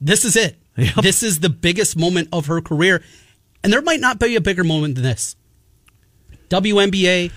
[0.00, 0.56] this is it.
[0.76, 0.94] Yep.
[0.96, 3.04] This is the biggest moment of her career,
[3.62, 5.36] and there might not be a bigger moment than this.
[6.48, 7.30] WNBA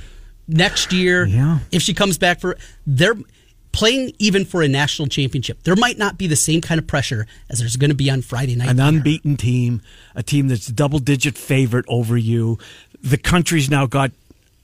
[0.48, 1.60] next year, Yeah.
[1.72, 3.16] if she comes back for, they're
[3.72, 5.64] playing even for a national championship.
[5.64, 8.22] There might not be the same kind of pressure as there's going to be on
[8.22, 8.70] Friday night.
[8.70, 8.88] An there.
[8.88, 9.82] unbeaten team,
[10.16, 12.58] a team that's double digit favorite over you.
[13.02, 14.12] The country's now got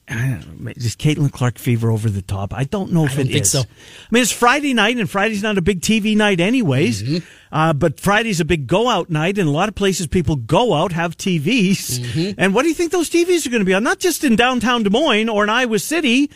[0.08, 2.54] I don't know, just Caitlin Clark fever over the top.
[2.54, 3.52] I don't know if I don't it think is.
[3.52, 3.62] so.
[3.62, 3.64] I
[4.12, 7.02] mean, it's Friday night, and Friday's not a big TV night, anyways.
[7.02, 7.26] Mm-hmm.
[7.52, 10.74] Uh, but Friday's a big go out night, and a lot of places people go
[10.76, 12.00] out, have TVs.
[12.00, 12.40] Mm-hmm.
[12.40, 13.84] And what do you think those TVs are going to be on?
[13.84, 16.30] Not just in downtown Des Moines or in Iowa City,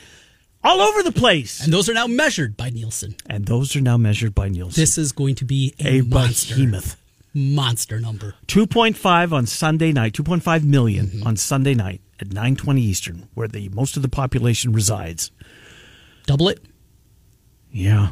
[0.64, 1.64] all over the place.
[1.64, 3.16] and those are now measured by Nielsen.
[3.28, 4.82] And those are now measured by Nielsen.
[4.82, 6.98] This is going to be a, a monster, behemoth.
[7.36, 8.34] monster number.
[8.48, 13.96] 2.5 on Sunday night, 2.5 million on Sunday night at 9:20 Eastern, where the most
[13.96, 15.32] of the population resides.
[16.26, 16.64] Double it.
[17.72, 18.10] Yeah.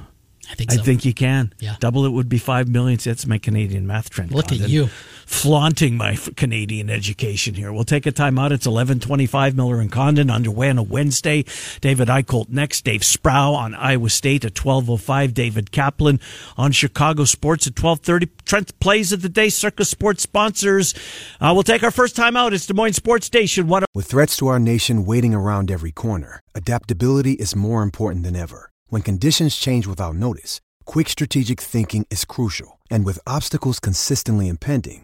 [0.49, 1.53] I think I think you can.
[1.59, 1.75] Yeah.
[1.79, 2.99] Double it would be 5 million.
[3.03, 4.31] That's my Canadian math Trent.
[4.31, 4.89] Look at you.
[5.27, 7.71] Flaunting my Canadian education here.
[7.73, 8.53] We'll take a time out.
[8.53, 11.43] It's 1125 Miller and Condon underway on a Wednesday.
[11.81, 12.85] David Eickholt next.
[12.85, 15.33] Dave Sproul on Iowa State at 1205.
[15.33, 16.21] David Kaplan
[16.55, 18.31] on Chicago Sports at 1230.
[18.45, 19.49] Trent plays of the day.
[19.49, 20.95] Circa Sports sponsors.
[21.41, 22.53] Uh, we'll take our first time out.
[22.53, 23.67] It's Des Moines Sports Station.
[23.67, 28.35] What With threats to our nation waiting around every corner, adaptability is more important than
[28.37, 28.71] ever.
[28.87, 32.79] When conditions change without notice, quick strategic thinking is crucial.
[32.89, 35.03] And with obstacles consistently impending,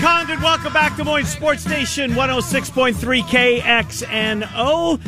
[0.00, 3.22] Condon, welcome back to Moines Sports Station 106.3
[3.60, 5.00] KXNO.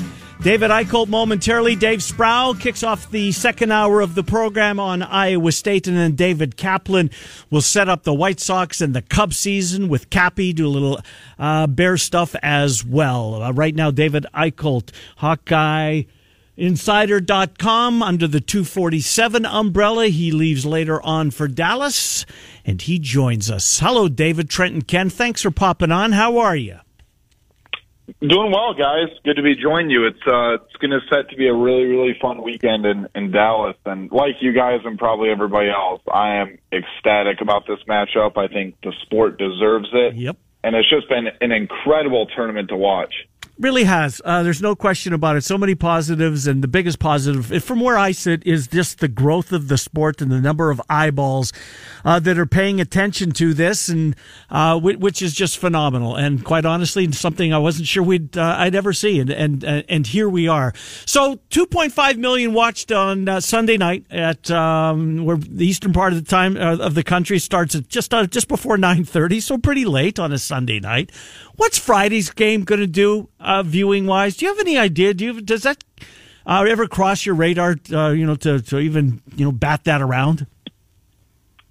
[0.43, 1.75] David Eickholt momentarily.
[1.77, 6.15] Dave Sproul kicks off the second hour of the program on Iowa State, and then
[6.15, 7.11] David Kaplan
[7.51, 11.01] will set up the White Sox and the Cub season with Cappy, do a little
[11.39, 13.43] uh, bear stuff as well.
[13.43, 16.03] Uh, right now, David Eickholt, Hawkeye
[16.57, 20.07] Insider.com under the 247 umbrella.
[20.09, 22.25] He leaves later on for Dallas
[22.65, 23.81] and he joins us.
[23.81, 25.11] Hello, David, Trenton, Ken.
[25.11, 26.13] Thanks for popping on.
[26.13, 26.79] How are you?
[28.21, 29.09] Doing well, guys.
[29.25, 30.07] Good to be joining you.
[30.07, 33.33] It's uh, it's going to set to be a really really fun weekend in in
[33.33, 38.37] Dallas, and like you guys and probably everybody else, I am ecstatic about this matchup.
[38.37, 40.15] I think the sport deserves it.
[40.15, 40.37] Yep.
[40.63, 43.13] And it's just been an incredible tournament to watch.
[43.59, 44.21] Really has.
[44.23, 45.43] Uh, there's no question about it.
[45.43, 49.51] So many positives, and the biggest positive, from where I sit, is just the growth
[49.51, 51.55] of the sport and the number of eyeballs
[52.05, 54.15] uh, that are paying attention to this, and
[54.51, 56.17] uh, which is just phenomenal.
[56.17, 59.83] And quite honestly, something I wasn't sure we'd uh, I'd ever see, and and uh,
[59.89, 60.75] and here we are.
[61.07, 66.23] So 2.5 million watched on uh, Sunday night at um, where the eastern part of
[66.23, 70.31] the time of the country starts at just just before 9:30, so pretty late on
[70.31, 71.11] a Sunday night.
[71.57, 74.37] What's Friday's game going to do, uh, viewing wise?
[74.37, 75.15] Do you have any idea?
[75.15, 75.83] Do you does that
[76.47, 77.77] uh, ever cross your radar?
[77.93, 80.47] Uh, you know, to to even you know bat that around.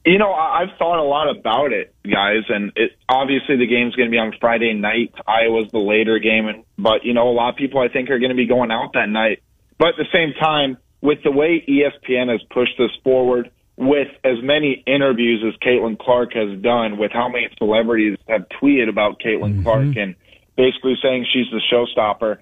[0.05, 4.07] You know, I've thought a lot about it, guys, and it, obviously the game's going
[4.07, 5.15] to be on Friday night.
[5.25, 8.19] Iowa's the later game, and, but you know, a lot of people I think are
[8.19, 9.41] going to be going out that night.
[9.79, 14.41] But at the same time, with the way ESPN has pushed this forward, with as
[14.41, 19.55] many interviews as Caitlin Clark has done, with how many celebrities have tweeted about Caitlin
[19.55, 19.63] mm-hmm.
[19.63, 20.15] Clark and
[20.55, 22.37] basically saying she's the showstopper,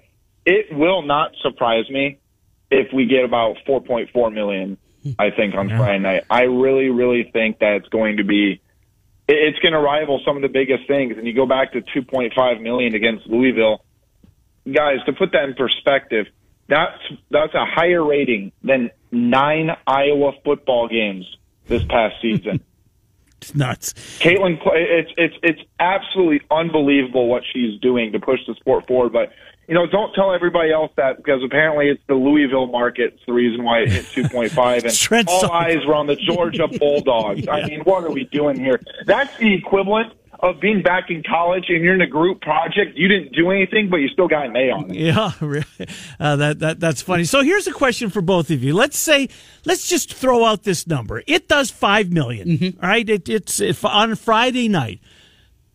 [0.46, 2.18] it will not surprise me
[2.70, 4.78] if we get about 4.4 million.
[5.18, 5.78] I think on yeah.
[5.78, 6.24] Friday night.
[6.30, 8.60] I really, really think that it's going to be.
[9.28, 11.16] It's going to rival some of the biggest things.
[11.16, 13.84] And you go back to 2.5 million against Louisville,
[14.70, 14.98] guys.
[15.06, 16.26] To put that in perspective,
[16.68, 16.98] that's
[17.30, 21.26] that's a higher rating than nine Iowa football games
[21.66, 22.60] this past season.
[23.40, 23.92] it's nuts.
[24.18, 29.12] Caitlin, it's it's it's absolutely unbelievable what she's doing to push the sport forward.
[29.12, 29.32] But
[29.68, 33.14] you know, don't tell everybody else that because apparently it's the Louisville market.
[33.14, 37.44] It's the reason why it hit 2.5, and all eyes were on the Georgia Bulldogs.
[37.44, 37.52] yeah.
[37.52, 38.80] I mean, what are we doing here?
[39.06, 42.96] That's the equivalent of being back in college and you're in a group project.
[42.96, 44.96] You didn't do anything, but you still got an A on it.
[44.96, 45.32] Yeah,
[46.20, 47.24] uh, that that that's funny.
[47.24, 48.74] So here's a question for both of you.
[48.74, 49.28] Let's say,
[49.64, 51.22] let's just throw out this number.
[51.26, 52.84] It does five million, mm-hmm.
[52.84, 53.08] right?
[53.08, 55.00] It, it's if on Friday night.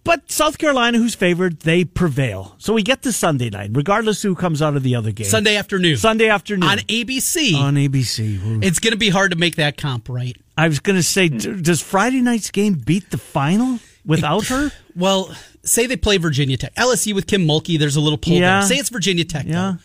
[0.06, 2.56] But South Carolina, who's favored, they prevail.
[2.58, 5.28] So we get to Sunday night, regardless who comes out of the other game.
[5.28, 5.98] Sunday afternoon.
[5.98, 6.68] Sunday afternoon.
[6.68, 7.54] On ABC.
[7.54, 8.44] On ABC.
[8.44, 8.60] Ooh.
[8.64, 10.36] It's going to be hard to make that comp right.
[10.58, 13.80] I was going to say, does Friday night's game beat the final?
[14.10, 14.72] Without her?
[14.96, 16.76] Well, say they play Virginia Tech.
[16.76, 18.60] LSU with Kim Mulkey, there's a little pull yeah.
[18.60, 18.68] there.
[18.68, 19.76] Say it's Virginia Tech, yeah.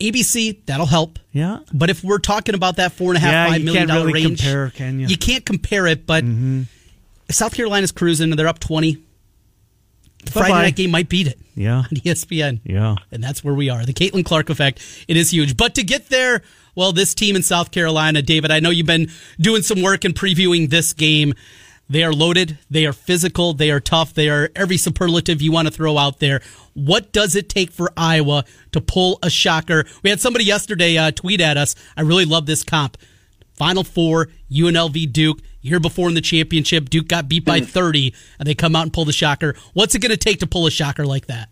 [0.00, 0.08] Though.
[0.08, 1.20] ABC, that'll help.
[1.30, 1.60] Yeah.
[1.72, 4.24] But if we're talking about that four and a half, yeah, five million dollar really
[4.24, 5.06] range, compare, can you?
[5.06, 6.06] you can't compare it.
[6.06, 6.62] But mm-hmm.
[7.30, 8.98] South Carolina's cruising and they're up twenty,
[10.24, 11.38] the Friday night game might beat it.
[11.54, 11.78] Yeah.
[11.78, 12.60] On ESPN.
[12.64, 12.96] Yeah.
[13.12, 13.84] And that's where we are.
[13.84, 14.80] The Caitlin Clark effect.
[15.06, 15.56] It is huge.
[15.56, 16.42] But to get there,
[16.74, 20.14] well, this team in South Carolina, David, I know you've been doing some work and
[20.14, 21.34] previewing this game.
[21.92, 22.58] They are loaded.
[22.70, 23.52] They are physical.
[23.52, 24.14] They are tough.
[24.14, 26.40] They are every superlative you want to throw out there.
[26.72, 29.84] What does it take for Iowa to pull a shocker?
[30.02, 31.74] We had somebody yesterday uh, tweet at us.
[31.94, 32.96] I really love this comp.
[33.52, 35.40] Final four, UNLV Duke.
[35.60, 38.92] Year before in the championship, Duke got beat by 30, and they come out and
[38.92, 39.54] pull the shocker.
[39.74, 41.50] What's it going to take to pull a shocker like that?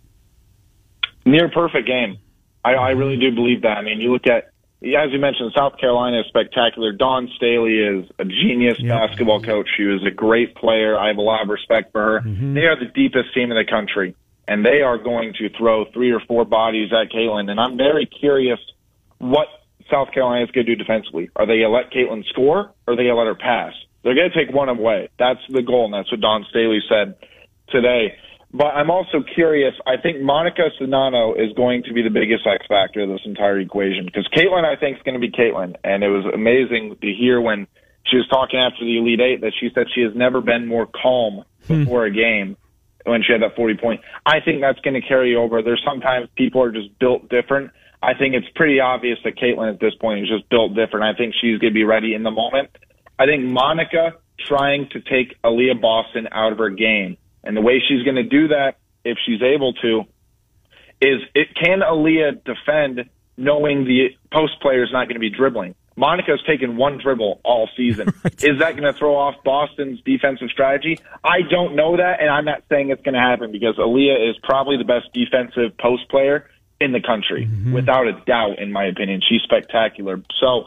[1.23, 2.17] Near perfect game.
[2.65, 3.77] I, I really do believe that.
[3.77, 6.91] I mean, you look at as you mentioned, South Carolina is spectacular.
[6.91, 9.09] Dawn Staley is a genius yep.
[9.09, 9.67] basketball coach.
[9.77, 10.97] She was a great player.
[10.97, 12.21] I have a lot of respect for her.
[12.21, 12.55] Mm-hmm.
[12.55, 14.15] They are the deepest team in the country,
[14.47, 17.49] and they are going to throw three or four bodies at Caitlin.
[17.51, 18.59] And I'm very curious
[19.19, 19.47] what
[19.91, 21.29] South Carolina is going to do defensively.
[21.35, 23.73] Are they going to let Caitlin score, or are they going to let her pass?
[24.03, 25.09] They're going to take one away.
[25.19, 27.15] That's the goal, and that's what Dawn Staley said
[27.69, 28.17] today.
[28.53, 29.73] But I'm also curious.
[29.85, 33.59] I think Monika Czinano is going to be the biggest X factor of this entire
[33.59, 35.75] equation because Caitlin, I think, is going to be Caitlin.
[35.83, 37.67] And it was amazing to hear when
[38.05, 40.85] she was talking after the Elite Eight that she said she has never been more
[40.85, 41.83] calm hmm.
[41.83, 42.57] before a game
[43.05, 44.01] when she had that 40 point.
[44.25, 45.61] I think that's going to carry over.
[45.61, 47.71] There's sometimes people are just built different.
[48.03, 51.05] I think it's pretty obvious that Caitlin at this point is just built different.
[51.05, 52.69] I think she's going to be ready in the moment.
[53.17, 54.13] I think Monika
[54.47, 58.23] trying to take Aliyah Boston out of her game and the way she's going to
[58.23, 60.03] do that, if she's able to,
[61.01, 65.75] is it can Aliyah defend knowing the post player is not going to be dribbling?
[65.97, 68.13] Monika's taken one dribble all season.
[68.23, 68.43] right.
[68.43, 70.99] Is that going to throw off Boston's defensive strategy?
[71.23, 74.37] I don't know that, and I'm not saying it's going to happen because Aliyah is
[74.43, 76.49] probably the best defensive post player
[76.79, 77.73] in the country, mm-hmm.
[77.73, 79.21] without a doubt, in my opinion.
[79.27, 80.21] She's spectacular.
[80.39, 80.65] So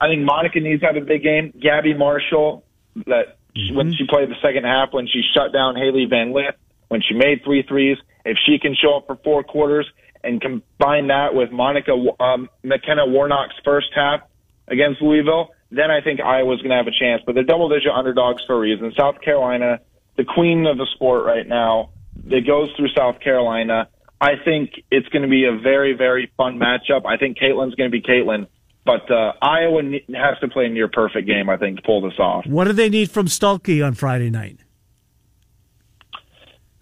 [0.00, 1.52] I think Monika needs to have a big game.
[1.60, 2.64] Gabby Marshall,
[3.06, 3.76] that mm-hmm.
[3.76, 6.56] when she played the second half, when she shut down Hailey Van Lith,
[6.88, 9.86] when she made three threes, if she can show up for four quarters
[10.22, 14.20] and combine that with Monika um, McKenna Warnock's first half
[14.68, 17.22] against Louisville, then I think Iowa's going to have a chance.
[17.24, 18.92] But they're double digit underdogs for a reason.
[18.98, 19.80] South Carolina,
[20.16, 21.90] the queen of the sport right now,
[22.24, 23.88] that goes through South Carolina.
[24.20, 27.04] I think it's going to be a very, very fun matchup.
[27.06, 28.46] I think Caitlin's going to be Caitlin.
[28.86, 29.82] But uh, Iowa
[30.14, 32.46] has to play a near perfect game, I think, to pull this off.
[32.46, 34.60] What do they need from Stuelke on Friday night?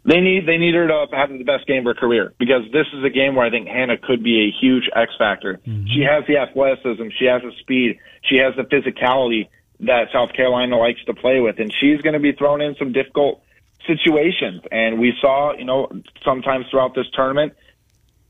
[0.04, 2.84] They need they need her to have the best game of her career because this
[2.92, 5.60] is a game where I think Hannah could be a huge X factor.
[5.66, 5.86] Mm-hmm.
[5.94, 9.48] She has the athleticism, she has the speed, she has the physicality
[9.80, 12.92] that South Carolina likes to play with, and she's going to be thrown in some
[12.92, 13.40] difficult
[13.86, 14.60] situations.
[14.70, 15.88] And we saw, you know,
[16.22, 17.54] sometimes throughout this tournament,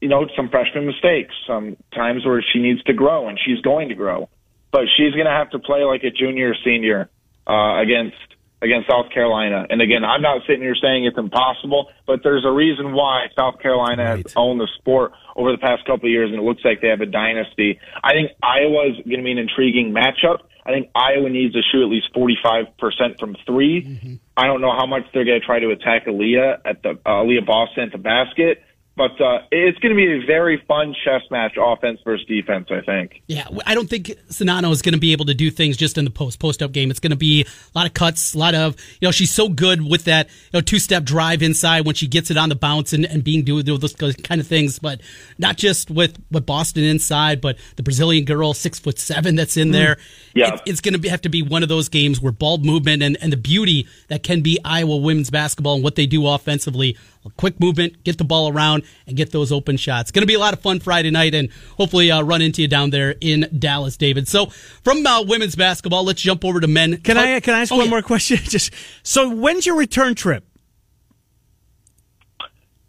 [0.04, 3.88] you know, some freshman mistakes, some times where she needs to grow, and she's going
[3.88, 4.28] to grow,
[4.70, 7.08] but she's going to have to play like a junior or senior
[7.46, 8.20] uh, against
[8.60, 9.66] against South Carolina.
[9.70, 13.60] And again, I'm not sitting here saying it's impossible, but there's a reason why South
[13.60, 14.22] Carolina right.
[14.26, 16.88] has owned the sport over the past couple of years, and it looks like they
[16.88, 17.80] have a dynasty.
[18.02, 20.40] I think Iowa's going to be an intriguing matchup.
[20.66, 24.14] I think Iowa needs to shoot at least 45% from 3 mm-hmm.
[24.36, 27.24] I don't know how much they're going to try to attack Aliyah at the uh,
[27.24, 28.62] Aliyah Boston at the basket.
[28.96, 32.68] But uh, it's going to be a very fun chess match, offense versus defense.
[32.70, 33.22] I think.
[33.26, 36.04] Yeah, I don't think Czinano is going to be able to do things just in
[36.04, 36.92] the post post up game.
[36.92, 39.10] It's going to be a lot of cuts, a lot of you know.
[39.10, 42.36] She's so good with that you know two step drive inside when she gets it
[42.36, 44.78] on the bounce and, and being doing those kind of things.
[44.78, 45.00] But
[45.38, 49.72] not just with with Boston inside, but the Brazilian girl, six foot seven, that's in
[49.72, 49.96] there.
[50.36, 53.02] Yeah, it, it's going to have to be one of those games where ball movement
[53.02, 56.96] and and the beauty that can be Iowa women's basketball and what they do offensively
[57.30, 60.10] quick movement, get the ball around, and get those open shots.
[60.10, 62.68] Going to be a lot of fun Friday night, and hopefully uh, run into you
[62.68, 64.28] down there in Dallas, David.
[64.28, 66.98] So from uh, women's basketball, let's jump over to men.
[66.98, 67.90] Can I can I ask oh, one yeah.
[67.90, 68.36] more question?
[68.42, 70.44] Just so when's your return trip?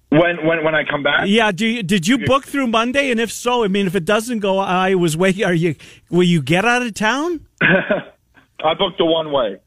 [0.10, 1.26] When when when I come back?
[1.28, 1.52] Yeah.
[1.52, 3.12] Do you, did you book through Monday?
[3.12, 5.43] And if so, I mean, if it doesn't go, I was waiting.
[5.43, 5.76] Are you?
[6.10, 7.45] Will you get out of town?
[7.62, 9.60] I booked a one way.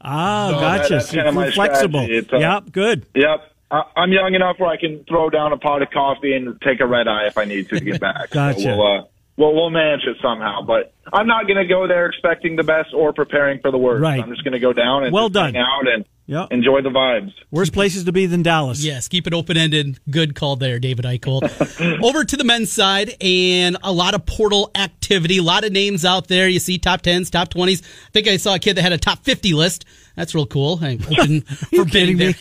[0.00, 1.14] Ah, so gotcha.
[1.16, 2.00] That, kind of flexible.
[2.00, 2.72] Uh, yep.
[2.72, 3.06] Good.
[3.14, 3.52] Yep.
[3.70, 6.86] I'm young enough where I can throw down a pot of coffee and take a
[6.86, 8.30] red eye if I need to, to get back.
[8.30, 8.60] gotcha.
[8.60, 9.04] So we'll, uh,
[9.36, 10.62] we'll, we'll manage it somehow.
[10.62, 14.02] But I'm not going to go there expecting the best or preparing for the worst.
[14.02, 14.20] Right.
[14.20, 15.54] I'm just going to go down and well done.
[15.54, 16.52] hang out and Yep.
[16.52, 17.32] Enjoy the vibes.
[17.50, 18.84] Worst places to be than Dallas.
[18.84, 19.98] Yes, keep it open ended.
[20.08, 21.42] Good call there, David Eickholt.
[22.04, 26.04] Over to the men's side, and a lot of portal activity, a lot of names
[26.04, 26.48] out there.
[26.48, 27.82] You see top 10s, top 20s.
[27.82, 29.86] I think I saw a kid that had a top 50 list.
[30.14, 30.78] That's real cool.
[30.80, 31.40] I'm open
[31.74, 32.34] for bidding there.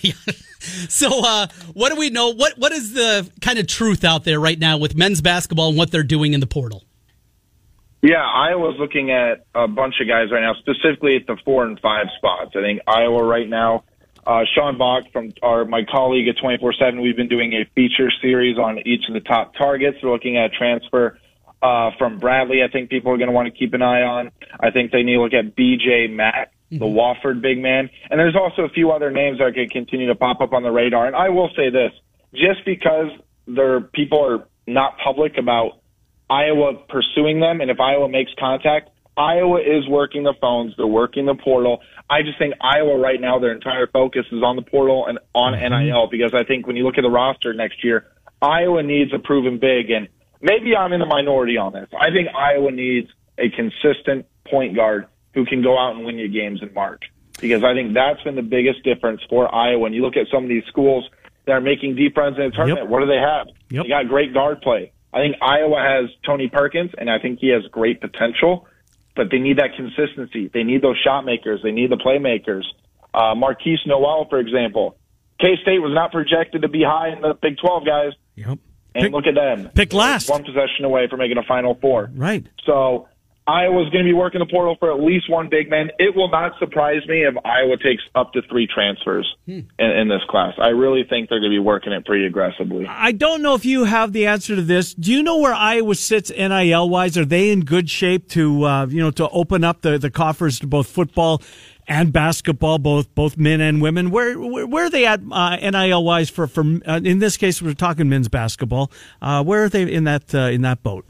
[0.88, 2.30] so, uh, what do we know?
[2.36, 5.78] What What is the kind of truth out there right now with men's basketball and
[5.80, 6.84] what they're doing in the portal?
[8.02, 11.78] Yeah, Iowa's looking at a bunch of guys right now, specifically at the four and
[11.82, 12.52] five spots.
[12.56, 13.84] I think Iowa right now,
[14.26, 18.58] uh, Sean Bach from our my colleague at 24/7, we've been doing a feature series
[18.58, 19.98] on each of the top targets.
[20.02, 21.20] We're looking at transfer
[21.62, 22.64] uh, from Bradley.
[22.64, 24.32] I think people are going to want to keep an eye on.
[24.60, 26.08] I think they need to look at B.J.
[26.08, 26.98] Mack, the mm-hmm.
[26.98, 30.40] Wofford big man, and there's also a few other names that can continue to pop
[30.40, 31.06] up on the radar.
[31.06, 31.92] And I will say this:
[32.34, 33.12] just because
[33.46, 35.79] there people are not public about
[36.30, 40.74] Iowa pursuing them, and if Iowa makes contact, Iowa is working the phones.
[40.78, 41.82] They're working the portal.
[42.10, 45.54] I just think Iowa right now, their entire focus is on the portal and on
[45.54, 45.88] mm-hmm.
[45.88, 48.08] NIL because I think when you look at the roster next year,
[48.42, 49.92] Iowa needs a proven big.
[49.92, 50.08] And
[50.42, 51.90] maybe I'm in the minority on this.
[52.00, 56.30] I think Iowa needs a consistent point guard who can go out and win you
[56.30, 57.04] games in March
[57.42, 59.80] because I think that's been the biggest difference for Iowa.
[59.80, 61.08] When you look at some of these schools
[61.46, 62.90] that are making deep runs in the tournament, yep.
[62.90, 63.48] what do they have?
[63.70, 63.84] Yep.
[63.84, 64.92] They got great guard play.
[65.14, 68.68] I think Iowa has Tony Perkins, and I think he has great potential,
[69.16, 70.50] but they need that consistency.
[70.54, 71.62] They need those shot makers.
[71.64, 72.64] They need the playmakers.
[73.14, 74.98] Uh, Markquis Nowell, for example.
[75.40, 78.12] K State was not projected to be high in the Big 12, guys.
[78.36, 78.60] Yep.
[78.96, 79.70] And pick, look at them.
[79.74, 80.30] Pick last.
[80.30, 82.12] One possession away from making a Final Four.
[82.14, 82.46] Right.
[82.66, 83.08] So
[83.48, 85.90] Iowa's going to be working the portal for at least one big man.
[85.98, 89.62] It will not surprise me if Iowa takes up to three transfers hmm.
[89.80, 90.54] in, in, this class.
[90.60, 92.86] I really think they're going to be working it pretty aggressively.
[92.88, 94.94] I don't know if you have the answer to this.
[94.94, 97.18] Do you know where Iowa sits NIL wise?
[97.18, 100.60] Are they in good shape to uh, you know to open up the, the coffers
[100.60, 101.42] to both football
[101.88, 104.12] and basketball, both both men and women?
[104.12, 107.62] Where where, where are they at uh, NIL wise for for uh, in this case
[107.62, 108.92] we're talking men's basketball?
[109.22, 111.06] Uh, where are they in that uh, in that boat?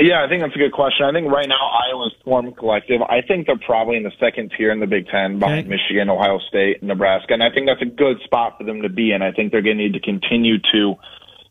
[0.00, 1.06] Yeah, I think that's a good question.
[1.06, 3.02] I think right now Iowa's form collective.
[3.02, 5.68] I think they're probably in the second tier in the Big Ten behind Okay.
[5.68, 8.88] Michigan, Ohio State, and Nebraska, and I think that's a good spot for them to
[8.88, 9.22] be in.
[9.22, 10.94] I think they're going to need to continue to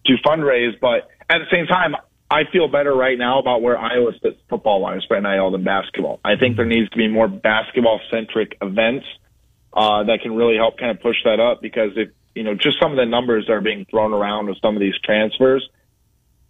[0.06, 1.96] to fundraise, but at the same time,
[2.32, 6.22] I feel better right now about where Iowa sits football wise for NIL than basketball.
[6.24, 9.06] I think there needs to be more basketball centric events
[9.74, 12.80] uh, that can really help kind of push that up because if you know just
[12.80, 15.68] some of the numbers that are being thrown around with some of these transfers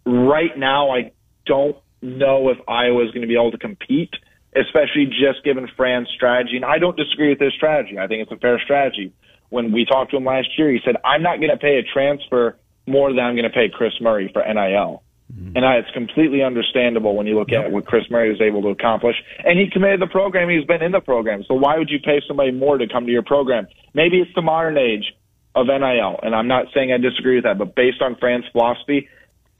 [0.06, 1.10] right now, I
[1.44, 4.14] don't know if Iowa is going to be able to compete,
[4.54, 6.56] especially just given Fran's strategy.
[6.56, 7.98] And I don't disagree with his strategy.
[7.98, 9.12] I think it's a fair strategy.
[9.50, 11.82] When we talked to him last year, he said, I'm not going to pay a
[11.82, 15.02] transfer more than I'm going to pay Chris Murray for NIL.
[15.32, 15.56] Mm-hmm.
[15.56, 18.68] And I, it's completely understandable when you look at what Chris Murray was able to
[18.68, 19.16] accomplish.
[19.44, 20.48] And he committed the program.
[20.48, 21.44] He's been in the program.
[21.46, 23.66] So why would you pay somebody more to come to your program?
[23.92, 25.12] Maybe it's the modern age
[25.54, 26.20] of NIL.
[26.22, 29.08] And I'm not saying I disagree with that, but based on Fran's philosophy,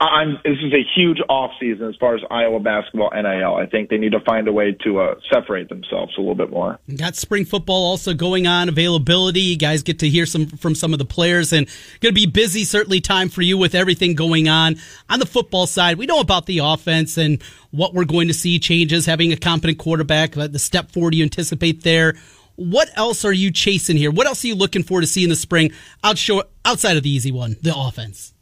[0.01, 3.55] I'm, this is a huge off season as far as Iowa basketball NIL.
[3.55, 6.49] I think they need to find a way to uh, separate themselves a little bit
[6.49, 6.79] more.
[6.95, 9.41] Got spring football also going on, availability.
[9.41, 11.67] You guys get to hear some from some of the players and
[11.99, 12.63] going to be busy.
[12.63, 14.77] Certainly time for you with everything going on.
[15.09, 17.41] On the football side, we know about the offense and
[17.71, 21.23] what we're going to see changes, having a competent quarterback, uh, the step forward you
[21.23, 22.15] anticipate there.
[22.55, 24.11] What else are you chasing here?
[24.11, 25.71] What else are you looking for to see in the spring
[26.03, 28.33] outside of the easy one, the offense?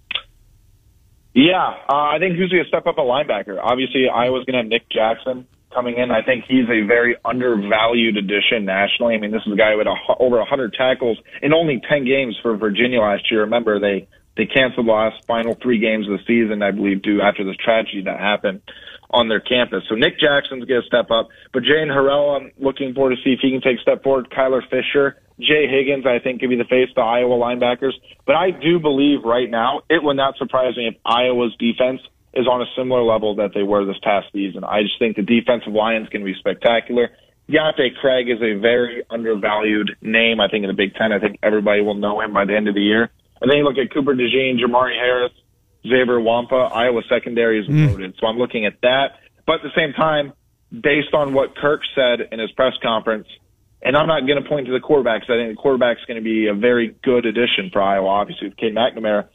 [1.37, 3.61] Yeah, uh, I think who's going to step up a linebacker?
[3.61, 6.09] Obviously, Iowa's going to have Nick Jackson coming in.
[6.09, 9.13] I think he's a very undervalued addition nationally.
[9.13, 12.35] I mean, this is a guy with a, over 100 tackles in only 10 games
[12.41, 13.41] for Virginia last year.
[13.41, 17.21] Remember, they they canceled the last final three games of the season, I believe, due
[17.21, 18.61] after this tragedy that happened
[19.09, 19.83] on their campus.
[19.89, 23.31] So Nick Jackson's going to step up, but Jane Harrell, I'm looking forward to see
[23.31, 24.29] if he can take a step forward.
[24.29, 25.17] Kyler Fisher.
[25.39, 27.93] Jay Higgins, I think, could be the face of the Iowa linebackers.
[28.25, 32.01] But I do believe right now, it would not surprise me if Iowa's defense
[32.33, 34.63] is on a similar level that they were this past season.
[34.63, 37.09] I just think the defensive line is going to be spectacular.
[37.49, 41.13] Deontae Craig is a very undervalued name, I think, in the Big Ten.
[41.13, 43.09] I think everybody will know him by the end of the year.
[43.39, 45.31] And then you look at Cooper DeJean, Jermari Harris,
[45.89, 48.15] Xavier Nwankpa, Iowa secondary is loaded.
[48.19, 49.19] So I'm looking at that.
[49.45, 50.33] But at the same time,
[50.71, 53.27] based on what Kirk said in his press conference,
[53.81, 55.23] and I'm not going to point to the quarterbacks.
[55.29, 58.57] I think the quarterback's going to be a very good addition for Iowa, obviously, with
[58.57, 59.27] Cade McNamara.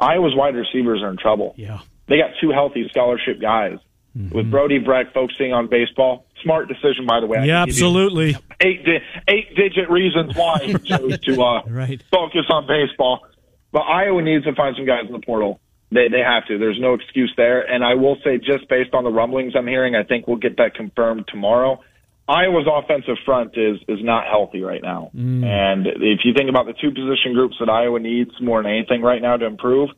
[0.00, 1.54] Iowa's wide receivers are in trouble.
[1.56, 1.80] Yeah.
[2.08, 3.78] They got two healthy scholarship guys.
[4.16, 7.38] With Brody Brecht focusing on baseball, smart decision, by the way.
[7.38, 8.36] I Yeah, can give you absolutely.
[8.60, 12.00] Eight di- eight digit reasons why he chose to uh, Right.
[12.12, 13.26] focus on baseball.
[13.72, 15.58] But Iowa needs to find some guys in the portal.
[15.90, 16.58] They they have to.
[16.58, 17.62] There's no excuse there.
[17.62, 20.56] And I will say, just based on the rumblings I'm hearing, I think we'll get
[20.56, 21.80] that confirmed tomorrow.
[22.26, 25.10] Iowa's offensive front is is not healthy right now.
[25.14, 29.02] And if you think about the two position groups that Iowa needs more than anything
[29.02, 29.90] right now to improve,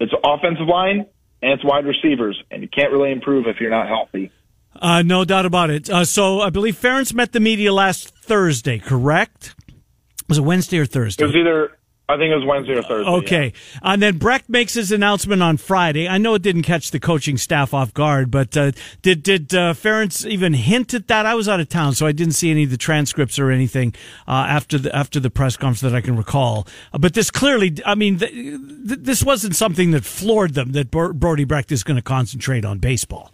[0.00, 1.06] it's offensive line
[1.42, 2.42] and it's wide receivers.
[2.50, 4.32] And you can't really improve if you're not healthy.
[4.74, 5.88] Uh, no doubt about it.
[5.88, 9.54] Uh, so I believe Ferentz met the media last Thursday, correct?
[10.28, 11.22] Was it Wednesday or Thursday?
[11.22, 11.75] It was either
[12.08, 13.10] I think it was Wednesday or Thursday.
[13.10, 13.52] Okay.
[13.82, 16.06] And then Brecht makes his announcement on Friday.
[16.08, 18.70] I know it didn't catch the coaching staff off guard, but uh,
[19.02, 21.26] did did uh, Ferentz even hint at that?
[21.26, 23.92] I was out of town, so I didn't see any of the transcripts or anything
[24.28, 26.68] uh, after the after the press conference that I can recall.
[26.92, 30.72] Uh, but this clearly, I mean, th- th- this wasn't something that floored them.
[30.72, 33.32] That Bro- Brody Brecht is going to concentrate on baseball.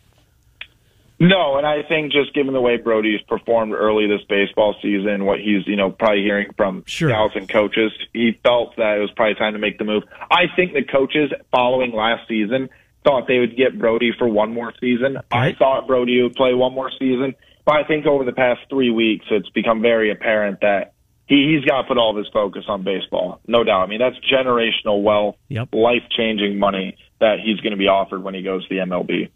[1.23, 5.39] No, and I think just given the way Brody's performed early this baseball season, what
[5.39, 7.11] he's, you know, probably hearing from Sure.
[7.11, 10.03] scouts and coaches, he felt that it was probably time to make the move.
[10.33, 12.71] I think the coaches following last season
[13.05, 15.19] thought they would get Brody for one more season.
[15.31, 18.91] I thought Brody would play one more season, but I think over the past three
[18.91, 20.93] weeks, it's become very apparent that
[21.29, 23.41] he, he's got to put all of his focus on baseball.
[23.47, 23.83] No doubt.
[23.83, 25.69] I mean, that's generational wealth, Yep.
[25.73, 29.29] life changing money that he's going to be offered when he goes to the MLB.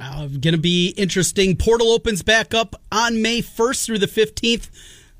[0.00, 1.56] Uh, going to be interesting.
[1.56, 4.70] Portal opens back up on May 1st through the 15th.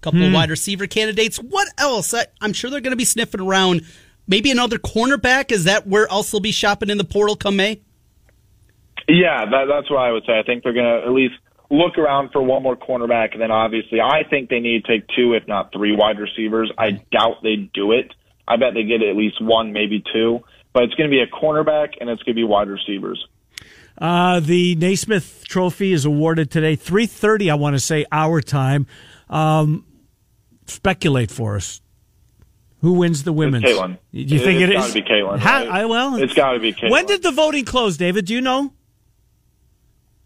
[0.01, 1.37] couple of wide receiver candidates.
[1.37, 2.13] What else?
[2.15, 3.83] I, I'm sure they're going to be sniffing around.
[4.27, 5.53] Maybe another cornerback.
[5.53, 7.83] Is that where else they'll be shopping in the portal come May?
[9.09, 10.39] Yeah, that, that's what I would say.
[10.39, 11.35] I think they're going to at least
[11.71, 15.07] look around for one more cornerback, and then obviously I think they need to take
[15.17, 16.71] two, if not three, wide receivers.
[16.79, 18.13] I doubt they do it.
[18.47, 20.41] I bet they get at least one, maybe two.
[20.73, 23.25] But it's going to be a cornerback, and it's going to be wide receivers.
[24.03, 27.49] Uh, the Naismith Trophy is awarded today, three thirty.
[27.51, 28.89] I want to say our time.
[29.31, 29.87] Um,
[30.67, 31.81] speculate for us.
[32.81, 33.63] Who wins the women's?
[33.65, 33.99] Caitlin.
[34.13, 34.95] Do you think It's it gotta is?
[34.95, 35.69] be Caitlin, right?
[35.69, 36.91] I, well, It's gotta be Caitlin.
[36.91, 38.25] When did the voting close, David?
[38.25, 38.73] Do you know?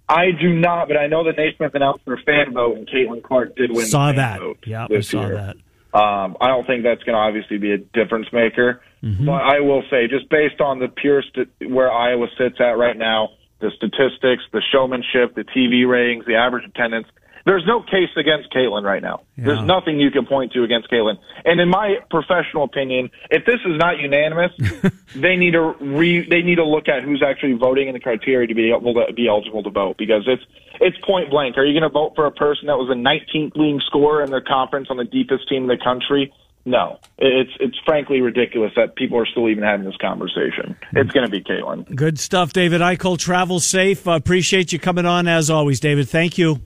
[0.09, 3.57] I do not, but I know that Naismith announced their fan vote, and Caitlin Clark
[3.57, 3.85] did win.
[3.85, 4.41] saw the fan that.
[4.41, 5.35] Vote Yeah, I this saw year.
[5.35, 5.57] that.
[5.99, 8.81] Um, I don't think that's going to obviously be a difference maker.
[9.03, 9.27] Mm-hmm.
[9.27, 12.97] But I will say, just based on the pure st- where Iowa sits at right
[12.97, 13.31] now,
[13.61, 17.07] the statistics, the showmanship, the TV ratings, the average attendance.
[17.47, 19.23] There's no case against Caitlin right now.
[19.37, 19.45] Yeah.
[19.45, 21.17] There's nothing you can point to against Caitlin.
[21.45, 24.51] And in my professional opinion, if this is not unanimous,
[25.15, 28.49] they need to re, they need to look at who's actually voting in the criteria
[28.49, 30.43] to be able to be eligible to vote because it's
[30.81, 31.57] it's point blank.
[31.57, 34.31] Are you going to vote for a person that was a 19th leading scorer in
[34.31, 36.33] their conference on the deepest team in the country?
[36.69, 40.77] No, it's it's frankly ridiculous that people are still even having this conversation.
[40.95, 41.95] It's going to be Caitlin.
[41.95, 43.19] Good stuff, David Eickholt.
[43.21, 44.07] Travel safe.
[44.09, 46.09] Uh, appreciate you coming on as always, David.
[46.09, 46.61] Thank you.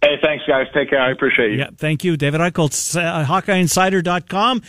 [0.00, 0.66] Hey, thanks, guys.
[0.74, 1.00] Take care.
[1.00, 1.58] I appreciate you.
[1.58, 2.16] Yeah, thank you.
[2.16, 4.62] David Eickholt, uh, HawkeyeInsider.com,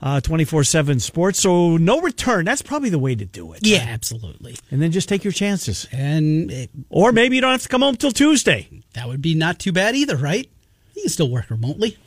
[0.00, 1.38] uh, 24-7 sports.
[1.40, 2.44] So no return.
[2.46, 3.66] That's probably the way to do it.
[3.66, 4.56] Yeah, absolutely.
[4.70, 5.86] And then just take your chances.
[5.92, 8.68] And it, Or maybe you don't have to come home till Tuesday.
[8.94, 10.48] that would be not too bad either, right?
[10.94, 11.98] You can still work remotely.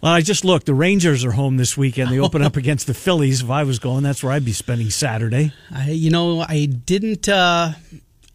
[0.00, 0.66] Well, I just looked.
[0.66, 2.10] The Rangers are home this weekend.
[2.12, 3.42] They open up against the Phillies.
[3.42, 5.52] If I was going, that's where I'd be spending Saturday.
[5.74, 7.28] I, you know, I didn't.
[7.28, 7.72] Uh,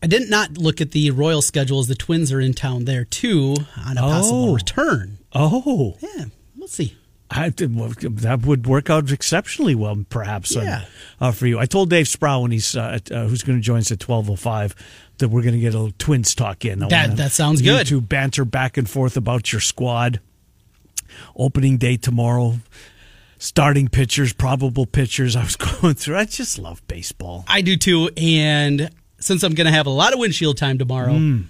[0.02, 3.06] I did not look at the Royal schedule as the Twins are in town there
[3.06, 3.56] too
[3.86, 4.56] on a possible Oh.
[4.56, 5.18] return.
[5.34, 6.26] Oh, Yeah,
[6.58, 6.98] we'll see.
[7.32, 10.56] I, that would work out exceptionally well, perhaps.
[10.56, 10.86] uh, Yeah.
[11.20, 11.58] uh, for you.
[11.58, 14.00] I told Dave Sproul when he's uh, at, uh, who's going to join us at
[14.02, 14.76] twelve oh five
[15.20, 16.84] that we're going to get a little Twins talk in.
[16.84, 17.88] I That- that sounds good.
[17.88, 20.20] To banter back and forth about your squad.
[21.36, 22.60] Opening day tomorrow.
[23.38, 25.36] Starting pitchers, probable pitchers.
[25.38, 26.18] I was going through.
[26.18, 27.46] I just love baseball.
[27.48, 28.10] I do too.
[28.16, 28.90] And
[29.20, 31.42] since I'm going to have a lot of windshield time tomorrow, Hmm.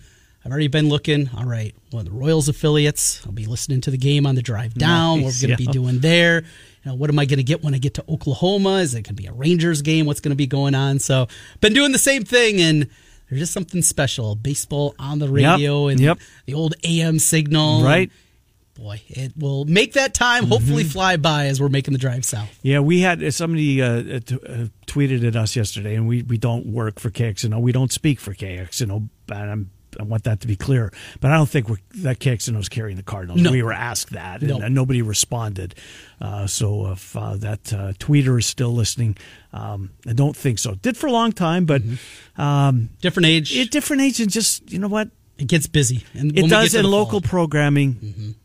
[0.46, 1.30] I've already been looking.
[1.38, 3.26] All right, one of the Royals affiliates.
[3.26, 5.22] I'll be listening to the game on the drive down.
[5.22, 5.68] Nice, what we're going to yeah.
[5.68, 6.42] be doing there.
[6.42, 8.80] You know, what am I going to get when I get to Oklahoma?
[8.80, 10.06] Is it going to be a Rangers game?
[10.06, 11.00] What's going to be going on?
[11.00, 11.28] So,
[11.62, 12.90] been doing the same thing, and
[13.30, 14.36] there's just something special.
[14.36, 16.20] Baseball on the radio and yep.
[16.46, 17.82] the old AM signal.
[17.82, 18.12] Right.
[18.76, 20.52] Boy, it will make that time Mm-hmm.
[20.52, 22.50] hopefully fly by as we're making the drive south.
[22.64, 26.38] Yeah, we had somebody uh, uh, t- uh, tweeted at us yesterday, and we, we
[26.40, 27.62] don't work for KXNO.
[27.62, 29.10] We don't speak for KXNO.
[29.30, 30.92] And I'm, I want that to be clear.
[31.22, 33.40] But I don't think we're, that KXNO is carrying the Cardinals.
[33.42, 33.52] No.
[33.52, 34.58] We were asked that, and, No.
[34.60, 35.76] and nobody responded.
[36.20, 39.18] Uh, so if uh, that uh, tweeter is still listening,
[39.54, 40.74] um, I don't think so.
[40.74, 41.84] Did for a long time, but
[42.38, 43.56] um, Different age.
[43.56, 46.04] at different age, and just you know what it gets busy.
[46.16, 48.36] And it does in the fall, local programming.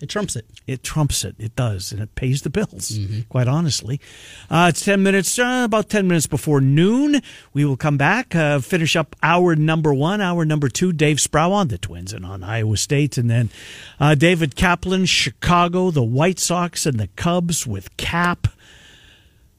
[0.00, 0.46] It trumps it.
[0.68, 1.34] it trumps it.
[1.38, 2.92] It does, and it pays the bills.
[2.92, 3.22] Mm-hmm.
[3.28, 4.00] Quite honestly,
[4.48, 7.20] uh, it's ten minutes, uh, about ten minutes before noon.
[7.52, 10.92] We will come back, uh, finish up hour number one, hour number two.
[10.92, 13.50] Dave Sproul on the Twins and on Iowa State, and then
[13.98, 18.46] uh, David Kaplan, Chicago, the White Sox, and the Cubs with Cap.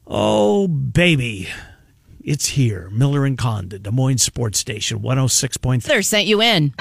[0.06, 1.48] Oh baby,
[2.24, 2.88] it's here.
[2.90, 5.92] Miller and Condon, Des Moines Sports Station, one hundred six point three.
[5.92, 6.72] Miller sent you in.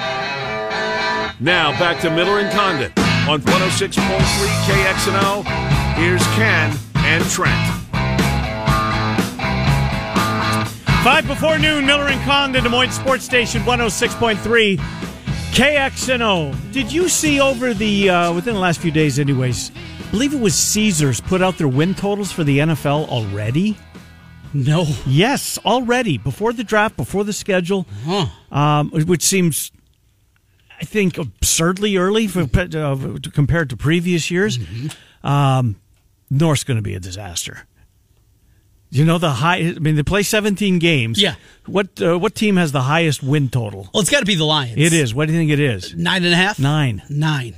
[1.41, 2.93] Now back to Miller and Condon
[3.29, 4.17] on 106.3
[4.65, 5.43] KXNO.
[5.95, 7.75] Here's Ken and Trent.
[11.03, 14.77] Five before noon, Miller and Condon, Des Moines Sports Station, 106.3
[15.53, 16.71] KXNO.
[16.71, 19.71] Did you see over the, uh, within the last few days, anyways,
[20.07, 23.77] I believe it was Caesars put out their win totals for the NFL already?
[24.53, 24.87] No.
[25.05, 26.17] Yes, already.
[26.17, 28.25] Before the draft, before the schedule, Huh.
[28.51, 29.71] um, which seems,
[30.81, 34.57] I think, absurdly early for, uh, compared to previous years.
[35.23, 35.75] Um,
[36.29, 37.67] North's going to be a disaster.
[38.91, 39.57] You know the high.
[39.57, 41.21] I mean, they play 17 games.
[41.21, 41.35] Yeah.
[41.67, 43.87] What uh, what team has the highest win total?
[43.93, 44.77] Well, it's got to be the Lions.
[44.77, 45.13] It is.
[45.13, 45.93] What do you think it is?
[45.93, 46.57] Nine and a half?
[46.59, 47.03] Nine.
[47.09, 47.53] Nine.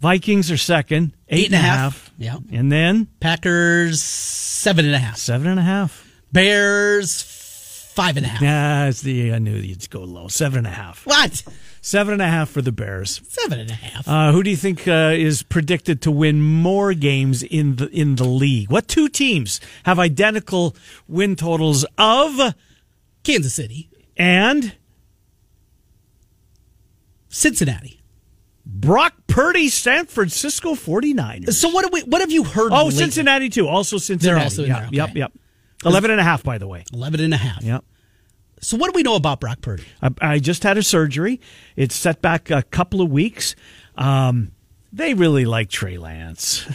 [0.00, 2.12] Vikings are second, eight and a half.
[2.18, 2.36] Yeah.
[2.52, 5.16] And then Packers, seven and a half.
[5.16, 6.08] seven and a half.
[6.32, 7.22] Bears,
[7.92, 8.42] five and a half.
[8.42, 10.28] Yeah, it's the I knew you'd go low.
[10.28, 11.06] Seven and a half.
[11.06, 11.42] What?
[11.80, 13.20] Seven and a half for the Bears.
[13.28, 14.08] Seven and a half.
[14.08, 18.16] Uh, who do you think uh, is predicted to win more games in the in
[18.16, 18.70] the league?
[18.70, 20.76] What two teams have identical
[21.08, 22.54] win totals of
[23.22, 24.74] Kansas City, and
[27.28, 28.00] Cincinnati.
[28.64, 31.52] Brock Purdy, San Francisco 49ers?
[31.54, 32.02] So what we?
[32.02, 32.72] What have you heard?
[32.72, 32.92] Oh, lately?
[32.92, 33.68] Cincinnati too.
[33.68, 34.34] Also Cincinnati.
[34.34, 34.96] They're also in yep, there, okay.
[34.96, 35.32] yep, yep.
[35.84, 36.84] 11 and a half, by the way.
[36.92, 37.62] Eleven and a half.
[37.62, 37.84] Yep.
[38.60, 39.84] So what do we know about Brock Purdy?
[40.00, 41.40] I, I just had a surgery.
[41.74, 43.56] It's set back a couple of weeks.
[43.96, 44.52] Um,
[44.92, 46.66] they really like Trey Lance.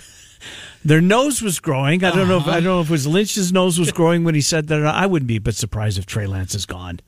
[0.85, 2.03] Their nose was growing.
[2.03, 2.37] I don't know.
[2.37, 4.85] If, I don't know if it was Lynch's nose was growing when he said that.
[4.85, 6.99] I wouldn't be a bit surprised if Trey Lance is gone.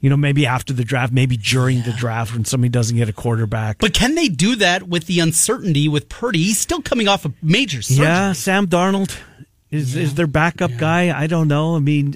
[0.00, 3.12] You know, maybe after the draft, maybe during the draft when somebody doesn't get a
[3.12, 3.78] quarterback.
[3.78, 6.38] But can they do that with the uncertainty with Purdy?
[6.38, 8.04] He's still coming off a major surgery.
[8.04, 9.18] Yeah, Sam Darnold
[9.70, 11.16] is is their backup guy.
[11.18, 11.76] I don't know.
[11.76, 12.14] I mean,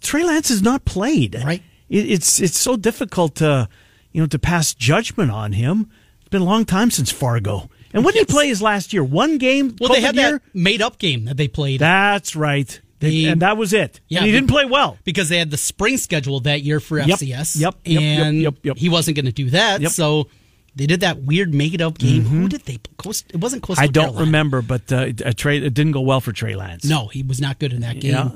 [0.00, 1.34] Trey Lance has not played.
[1.44, 1.62] Right.
[1.88, 3.68] It, it's it's so difficult to
[4.12, 5.90] you know to pass judgment on him.
[6.20, 7.68] It's been a long time since Fargo.
[7.92, 9.04] And when did he play his last year?
[9.04, 9.76] One game.
[9.78, 10.38] Well, they had year?
[10.38, 11.80] that made up game that they played.
[11.80, 12.80] That's right.
[13.00, 14.00] They- and that was it.
[14.08, 14.96] Yeah, and he didn't play well.
[15.04, 17.60] because they had the spring schedule that year for Yep, FCS.
[17.60, 18.76] yep, yep, yep, and yep, yep.
[18.76, 19.80] he wasn't going to do that.
[19.80, 19.90] Yep.
[19.90, 20.28] So
[20.74, 22.22] they did that weird make it up game.
[22.24, 22.78] Who did they?
[22.96, 24.24] Coast, it wasn't Coastal I don't Carolina.
[24.26, 26.84] remember, but uh, a Trey, it didn't go well for Trey Lance.
[26.84, 28.12] No, he was not good in that game.
[28.12, 28.30] Yeah.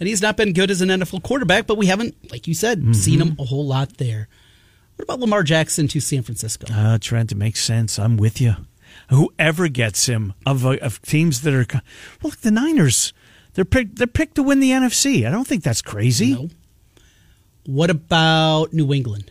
[0.00, 2.80] And he's not been good as an NFL quarterback, but we haven't, like you said,
[2.80, 2.92] Mm-hmm.
[2.94, 4.28] seen him a whole lot there.
[4.96, 6.66] What about Lamar Jackson to San Francisco?
[6.72, 7.98] Uh, Trent, it makes sense.
[7.98, 8.56] I'm with you.
[9.10, 11.82] Whoever gets him of uh, of teams that are well,
[12.22, 13.12] look, the Niners,
[13.54, 13.96] they're picked.
[13.96, 15.26] They're picked to win the NFC.
[15.26, 16.32] I don't think that's crazy.
[16.34, 16.48] No.
[17.66, 19.30] What about New England?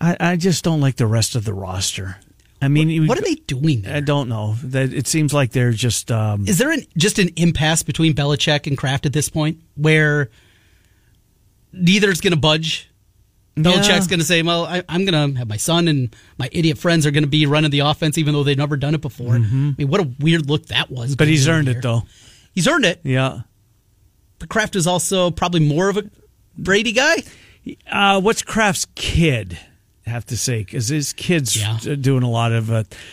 [0.00, 2.16] I, I just don't like the rest of the roster.
[2.62, 3.96] I mean, you- What are they doing there?
[3.96, 4.54] I don't know.
[4.64, 6.10] That it seems like they're just.
[6.10, 10.28] Um, Is there an, just an impasse between Belichick and Kraft at this point where
[11.72, 12.90] neither's going to budge?
[13.56, 14.06] Belichick's Yeah.
[14.06, 17.06] going to say, "Well, I, I'm going to have my son and my idiot friends
[17.06, 19.38] are going to be running the offense, even though they've never done it before." I
[19.38, 21.10] mean, what a weird look that was.
[21.10, 21.16] Mm-hmm.
[21.16, 22.02] but he's earned into it though.
[22.54, 23.00] He's earned it.
[23.02, 23.40] Yeah.
[24.38, 26.08] But Kraft is also probably more of a
[26.56, 27.16] Brady guy.
[27.90, 29.58] Uh, what's Kraft's kid?
[30.08, 31.78] Have to say because his kids Yeah.
[31.86, 32.66] uh, doing a lot of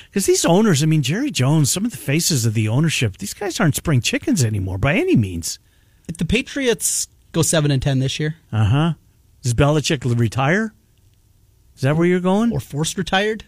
[0.10, 0.82] because these owners.
[0.84, 1.72] I mean, Jerry Jones.
[1.72, 3.18] Some of the faces of the ownership.
[3.18, 5.60] These guys aren't spring chickens anymore by any means.
[6.08, 8.94] If the Patriots go seven and ten this year, Uh huh.
[9.42, 10.74] Does Belichick retire?
[11.76, 12.52] Is that where you're going?
[12.52, 13.44] or forced retired,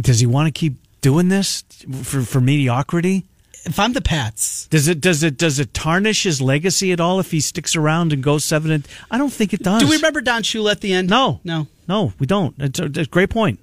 [0.00, 1.62] Does he want to keep doing this
[2.02, 3.26] for for mediocrity?
[3.64, 7.20] If I'm the Pats, Does it does it does it tarnish his legacy at all
[7.20, 8.86] if he sticks around and goes seven and?
[9.10, 9.82] I don't think it does.
[9.82, 11.08] do we remember Don Shula at the end?
[11.10, 11.66] No, no.
[11.88, 12.54] no, we don't.
[12.58, 13.60] It's a, it's a great point.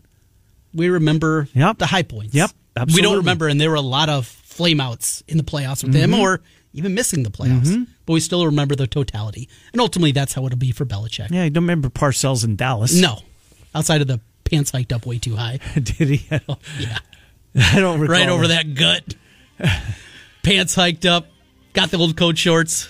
[0.73, 1.77] We remember Yep.
[1.79, 2.33] the high points.
[2.33, 2.95] Yep, absolutely.
[2.97, 6.13] We don't remember, and there were a lot of flameouts in the playoffs with Mm-hmm.
[6.13, 6.41] him, or
[6.73, 7.85] even missing the playoffs.
[8.05, 11.29] But we still remember the totality, and ultimately, that's how it'll be for Belichick.
[11.31, 12.93] Yeah, you don't remember Parcells in Dallas?
[12.99, 13.19] No,
[13.75, 15.59] outside of the pants hiked up way too high.
[15.75, 16.27] did he?
[16.79, 16.97] Yeah,
[17.73, 19.15] I don't recall right over that gut.
[20.43, 21.27] pants hiked up.
[21.73, 22.89] Got the old coat shorts.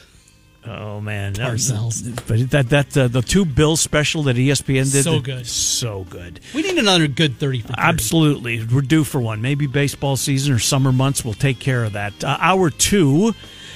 [0.65, 2.27] Oh man, that was- Parcells.
[2.27, 5.47] But that that uh, the two Bill special that ESPN did, So good.
[5.47, 6.39] so good.
[6.53, 7.79] We need another good thirty for 30.
[7.79, 9.41] Absolutely, we're due for one.
[9.41, 12.23] Maybe baseball season or summer months will take care of that.
[12.23, 13.33] Uh, hour two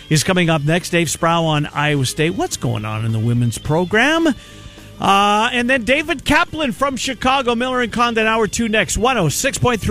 [0.10, 0.92] is coming up next.
[0.92, 2.32] Dave Sproul on Iowa State.
[2.36, 4.28] What's going on in the women's program?
[4.98, 8.28] Uh, and then David Kaplan from Chicago, Miller and Condon.
[8.28, 8.96] Hour two next.
[8.98, 9.84] One hundred six point three.